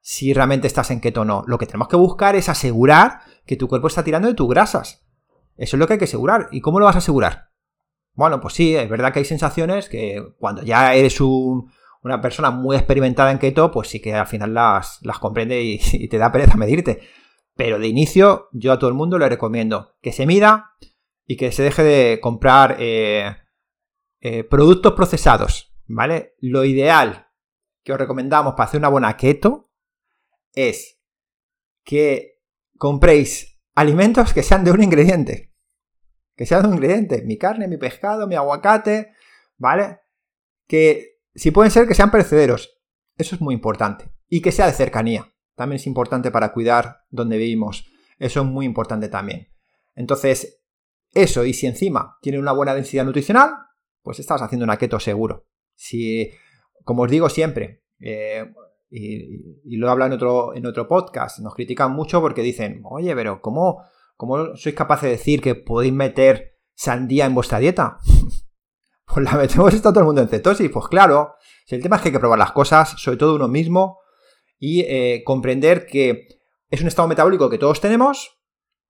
si 0.00 0.34
realmente 0.34 0.66
estás 0.66 0.90
en 0.90 1.00
keto 1.00 1.20
o 1.22 1.24
no? 1.24 1.44
Lo 1.46 1.58
que 1.58 1.66
tenemos 1.66 1.88
que 1.88 1.96
buscar 1.96 2.34
es 2.34 2.48
asegurar 2.48 3.20
que 3.46 3.56
tu 3.56 3.68
cuerpo 3.68 3.86
está 3.86 4.02
tirando 4.02 4.26
de 4.26 4.34
tus 4.34 4.48
grasas. 4.48 5.06
Eso 5.56 5.76
es 5.76 5.78
lo 5.78 5.86
que 5.86 5.94
hay 5.94 5.98
que 6.00 6.06
asegurar. 6.06 6.48
¿Y 6.50 6.60
cómo 6.60 6.80
lo 6.80 6.86
vas 6.86 6.96
a 6.96 6.98
asegurar? 6.98 7.50
Bueno, 8.14 8.40
pues 8.40 8.54
sí, 8.54 8.74
es 8.74 8.88
verdad 8.88 9.12
que 9.12 9.20
hay 9.20 9.24
sensaciones 9.24 9.88
que 9.88 10.24
cuando 10.38 10.62
ya 10.62 10.92
eres 10.94 11.20
una 12.04 12.20
persona 12.20 12.50
muy 12.50 12.76
experimentada 12.76 13.32
en 13.32 13.38
keto, 13.38 13.70
pues 13.70 13.88
sí 13.88 14.00
que 14.00 14.14
al 14.14 14.26
final 14.26 14.52
las, 14.52 14.98
las 15.02 15.18
comprende 15.18 15.62
y, 15.92 16.08
te 16.08 16.18
da 16.18 16.30
pereza 16.30 16.56
medirte. 16.56 17.00
Pero 17.56 17.78
de 17.78 17.88
inicio, 17.88 18.48
yo 18.52 18.72
a 18.72 18.78
todo 18.78 18.88
el 18.88 18.96
mundo 18.96 19.18
le 19.18 19.28
recomiendo 19.28 19.96
que 20.02 20.12
se 20.12 20.26
mida 20.26 20.72
y 21.26 21.36
que 21.36 21.50
se 21.50 21.62
deje 21.62 21.82
de 21.82 22.20
comprar 22.20 22.76
eh, 22.78 23.36
eh, 24.20 24.44
productos 24.44 24.92
procesados, 24.92 25.74
¿vale? 25.86 26.34
Lo 26.40 26.64
ideal 26.64 27.28
que 27.82 27.92
os 27.92 27.98
recomendamos 27.98 28.54
para 28.54 28.68
hacer 28.68 28.80
una 28.80 28.88
buena 28.88 29.16
keto 29.16 29.70
es 30.52 31.00
que 31.84 32.40
compréis 32.76 33.60
alimentos 33.74 34.34
que 34.34 34.42
sean 34.42 34.64
de 34.64 34.72
un 34.72 34.82
ingrediente. 34.82 35.54
Que 36.36 36.44
sean 36.44 36.62
de 36.62 36.68
un 36.68 36.74
ingrediente. 36.74 37.22
Mi 37.22 37.38
carne, 37.38 37.68
mi 37.68 37.76
pescado, 37.76 38.26
mi 38.26 38.34
aguacate, 38.34 39.12
¿vale? 39.56 40.00
Que 40.66 41.13
si 41.34 41.50
pueden 41.50 41.70
ser 41.70 41.86
que 41.88 41.94
sean 41.94 42.10
perecederos. 42.10 42.78
Eso 43.16 43.34
es 43.34 43.40
muy 43.40 43.54
importante. 43.54 44.10
Y 44.28 44.40
que 44.40 44.52
sea 44.52 44.66
de 44.66 44.72
cercanía. 44.72 45.32
También 45.54 45.76
es 45.76 45.86
importante 45.86 46.30
para 46.30 46.52
cuidar 46.52 47.04
donde 47.10 47.36
vivimos. 47.36 47.86
Eso 48.18 48.40
es 48.40 48.46
muy 48.46 48.66
importante 48.66 49.08
también. 49.08 49.48
Entonces, 49.94 50.62
eso, 51.12 51.44
y 51.44 51.52
si 51.52 51.66
encima 51.66 52.18
tiene 52.20 52.38
una 52.38 52.52
buena 52.52 52.74
densidad 52.74 53.04
nutricional, 53.04 53.52
pues 54.02 54.18
estás 54.18 54.42
haciendo 54.42 54.64
una 54.64 54.76
keto 54.76 54.98
seguro. 54.98 55.46
Si, 55.74 56.30
como 56.84 57.02
os 57.02 57.10
digo 57.10 57.28
siempre, 57.28 57.84
eh, 58.00 58.52
y, 58.90 59.76
lo 59.76 59.88
he 59.88 59.90
hablado 59.90 60.12
en 60.12 60.16
otro, 60.16 60.54
en 60.54 60.66
otro 60.66 60.86
podcast, 60.86 61.38
nos 61.40 61.54
critican 61.54 61.92
mucho 61.92 62.20
porque 62.20 62.42
dicen, 62.42 62.80
oye, 62.84 63.14
pero 63.14 63.40
¿cómo, 63.40 63.82
cómo 64.16 64.56
sois 64.56 64.74
capaces 64.74 65.04
de 65.04 65.16
decir 65.16 65.40
que 65.40 65.54
podéis 65.54 65.92
meter 65.92 66.58
sandía 66.74 67.26
en 67.26 67.34
vuestra 67.34 67.58
dieta? 67.58 67.98
pues 69.06 69.24
la 69.24 69.32
metemos, 69.34 69.72
está 69.74 69.90
todo 69.90 70.00
el 70.00 70.06
mundo 70.06 70.22
en 70.22 70.28
cetosis. 70.28 70.70
Pues 70.70 70.88
claro, 70.88 71.34
si 71.66 71.74
el 71.74 71.82
tema 71.82 71.96
es 71.96 72.02
que 72.02 72.08
hay 72.08 72.12
que 72.12 72.20
probar 72.20 72.38
las 72.38 72.52
cosas, 72.52 72.94
sobre 72.98 73.16
todo 73.16 73.34
uno 73.34 73.48
mismo, 73.48 73.98
y 74.58 74.80
eh, 74.82 75.22
comprender 75.24 75.86
que 75.86 76.28
es 76.68 76.80
un 76.80 76.88
estado 76.88 77.08
metabólico 77.08 77.50
que 77.50 77.58
todos 77.58 77.80
tenemos, 77.80 78.38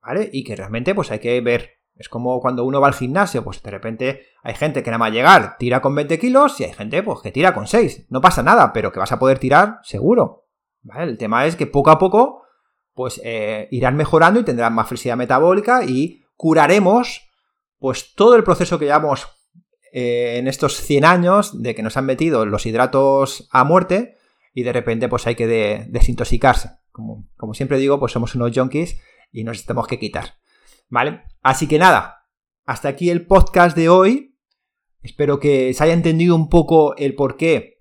¿vale? 0.00 0.30
Y 0.32 0.44
que 0.44 0.56
realmente 0.56 0.94
pues 0.94 1.10
hay 1.10 1.18
que 1.18 1.40
ver 1.40 1.84
es 1.96 2.08
como 2.08 2.40
cuando 2.40 2.64
uno 2.64 2.80
va 2.80 2.88
al 2.88 2.94
gimnasio, 2.94 3.44
pues 3.44 3.62
de 3.62 3.70
repente 3.70 4.26
hay 4.42 4.54
gente 4.54 4.82
que 4.82 4.90
nada 4.90 4.98
más 4.98 5.12
llegar 5.12 5.56
tira 5.58 5.80
con 5.80 5.94
20 5.94 6.18
kilos 6.18 6.58
y 6.60 6.64
hay 6.64 6.72
gente 6.72 7.02
pues, 7.02 7.20
que 7.20 7.30
tira 7.30 7.54
con 7.54 7.66
6. 7.66 8.06
No 8.10 8.20
pasa 8.20 8.42
nada, 8.42 8.72
pero 8.72 8.90
que 8.92 8.98
vas 8.98 9.12
a 9.12 9.18
poder 9.18 9.38
tirar 9.38 9.78
seguro. 9.82 10.46
¿vale? 10.82 11.04
El 11.04 11.18
tema 11.18 11.46
es 11.46 11.54
que 11.56 11.66
poco 11.66 11.90
a 11.90 11.98
poco 11.98 12.42
pues 12.94 13.20
eh, 13.24 13.68
irán 13.70 13.96
mejorando 13.96 14.40
y 14.40 14.44
tendrán 14.44 14.74
más 14.74 14.88
flexibilidad 14.88 15.16
metabólica 15.16 15.84
y 15.84 16.24
curaremos 16.36 17.28
pues 17.78 18.14
todo 18.14 18.36
el 18.36 18.44
proceso 18.44 18.78
que 18.78 18.86
llevamos 18.86 19.28
eh, 19.96 20.38
en 20.38 20.48
estos 20.48 20.80
100 20.80 21.04
años 21.04 21.62
de 21.62 21.72
que 21.76 21.82
nos 21.84 21.96
han 21.96 22.04
metido 22.04 22.44
los 22.46 22.66
hidratos 22.66 23.46
a 23.52 23.62
muerte 23.62 24.16
y 24.52 24.64
de 24.64 24.72
repente 24.72 25.08
pues 25.08 25.24
hay 25.28 25.36
que 25.36 25.46
desintoxicarse. 25.46 26.70
Como, 26.90 27.28
como 27.36 27.54
siempre 27.54 27.78
digo, 27.78 28.00
pues 28.00 28.10
somos 28.10 28.34
unos 28.34 28.50
junkies 28.52 29.00
y 29.30 29.44
nos 29.44 29.64
tenemos 29.64 29.86
que 29.86 30.00
quitar. 30.00 30.34
¿Vale? 30.88 31.22
Así 31.42 31.68
que 31.68 31.78
nada, 31.78 32.26
hasta 32.64 32.88
aquí 32.88 33.08
el 33.08 33.24
podcast 33.24 33.76
de 33.76 33.88
hoy. 33.88 34.36
Espero 35.00 35.38
que 35.38 35.72
se 35.74 35.84
haya 35.84 35.92
entendido 35.92 36.34
un 36.34 36.48
poco 36.48 36.96
el 36.96 37.14
por 37.14 37.36
qué 37.36 37.80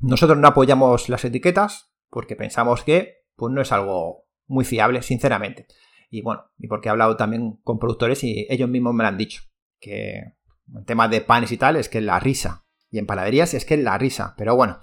nosotros 0.00 0.36
no 0.36 0.48
apoyamos 0.48 1.08
las 1.08 1.24
etiquetas, 1.24 1.94
porque 2.10 2.34
pensamos 2.34 2.82
que 2.82 3.26
pues 3.36 3.54
no 3.54 3.62
es 3.62 3.70
algo 3.70 4.26
muy 4.48 4.64
fiable, 4.64 5.02
sinceramente. 5.02 5.68
Y 6.10 6.20
bueno, 6.22 6.50
y 6.58 6.66
porque 6.66 6.88
he 6.88 6.90
hablado 6.90 7.16
también 7.16 7.60
con 7.62 7.78
productores 7.78 8.24
y 8.24 8.44
ellos 8.50 8.68
mismos 8.68 8.92
me 8.92 9.04
lo 9.04 9.08
han 9.08 9.18
dicho, 9.18 9.42
que 9.78 10.34
el 10.76 10.84
tema 10.84 11.08
de 11.08 11.20
panes 11.20 11.52
y 11.52 11.56
tal 11.56 11.76
es 11.76 11.88
que 11.88 12.00
la 12.00 12.20
risa. 12.20 12.64
Y 12.90 12.98
en 12.98 13.06
panaderías 13.06 13.54
es 13.54 13.64
que 13.64 13.76
la 13.76 13.98
risa. 13.98 14.34
Pero 14.36 14.54
bueno, 14.54 14.78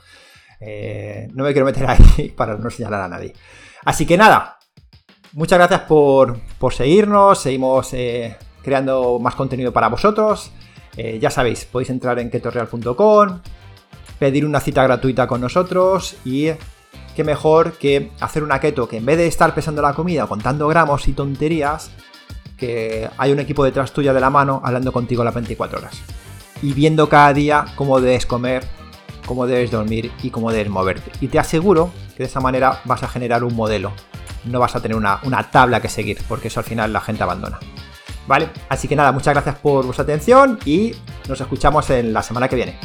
eh, 0.60 1.28
no 1.34 1.44
me 1.44 1.52
quiero 1.52 1.66
meter 1.66 1.90
ahí 1.90 2.30
para 2.38 2.58
no 2.58 2.70
señalar 2.70 3.02
a 3.02 3.08
nadie. 3.08 3.34
Así 3.84 4.06
que 4.06 4.18
nada, 4.18 4.60
Muchas 5.34 5.60
gracias 5.60 5.82
por, 5.82 6.42
seguirnos, 6.72 7.40
seguimos 7.40 7.94
eh, 7.94 8.36
creando 8.62 9.18
más 9.18 9.34
contenido 9.34 9.72
para 9.72 9.88
vosotros. 9.88 10.52
Eh, 10.98 11.20
ya 11.22 11.30
sabéis, 11.30 11.64
podéis 11.64 11.90
entrar 11.90 12.20
en 12.20 12.30
ketorreal.com, 12.30 13.40
pedir 14.20 14.46
una 14.46 14.60
cita 14.60 14.84
gratuita 14.84 15.28
con 15.28 15.40
nosotros 15.40 16.18
y 16.26 16.50
qué 17.16 17.24
mejor 17.24 17.78
que 17.78 18.12
hacer 18.20 18.44
una 18.44 18.60
keto 18.60 18.90
que 18.90 18.98
en 18.98 19.06
vez 19.06 19.18
de 19.18 19.28
estar 19.28 19.56
pesando 19.56 19.82
la 19.82 19.94
comida, 19.94 20.28
contando 20.28 20.68
gramos 20.68 21.08
y 21.08 21.14
tonterías, 21.14 21.92
que 22.62 23.10
hay 23.18 23.32
un 23.34 23.40
equipo 23.40 23.66
detrás 23.66 23.92
tuya 23.92 24.14
de 24.14 24.22
la 24.22 24.30
mano 24.30 24.62
hablando 24.64 24.94
contigo 24.94 25.24
las 25.24 25.34
24 25.34 25.80
horas 25.80 26.00
y 26.62 26.74
viendo 26.74 27.10
cada 27.10 27.34
día 27.34 27.66
cómo 27.76 28.00
debes 28.00 28.26
comer 28.26 28.64
cómo 29.26 29.48
debes 29.48 29.72
dormir 29.72 30.12
y 30.22 30.30
cómo 30.30 30.52
debes 30.52 30.70
moverte. 30.70 31.12
Y 31.22 31.28
te 31.30 31.40
aseguro 31.40 31.92
que 32.18 32.24
de 32.24 32.30
esa 32.30 32.42
manera 32.42 32.82
vas 32.86 33.02
a 33.04 33.08
generar 33.08 33.44
un 33.46 33.56
modelo. 33.56 33.94
No 34.44 34.60
vas 34.60 34.76
a 34.76 34.82
tener 34.82 34.98
una, 34.98 35.20
una 35.24 35.50
tabla 35.50 35.80
que 35.82 35.88
seguir, 35.88 36.18
porque 36.28 36.50
eso 36.50 36.60
al 36.60 36.66
final 36.66 36.92
la 36.92 37.00
gente 37.00 37.24
abandona. 37.24 37.58
¿Vale? 38.28 38.50
Así 38.68 38.88
que 38.88 38.96
nada, 38.96 39.12
muchas 39.12 39.34
gracias 39.34 39.56
por 39.56 39.86
vuestra 39.86 40.04
atención 40.04 40.60
y 40.66 40.94
nos 41.30 41.40
escuchamos 41.40 41.90
en 41.92 42.12
la 42.12 42.24
semana 42.24 42.48
que 42.48 42.56
viene. 42.58 42.78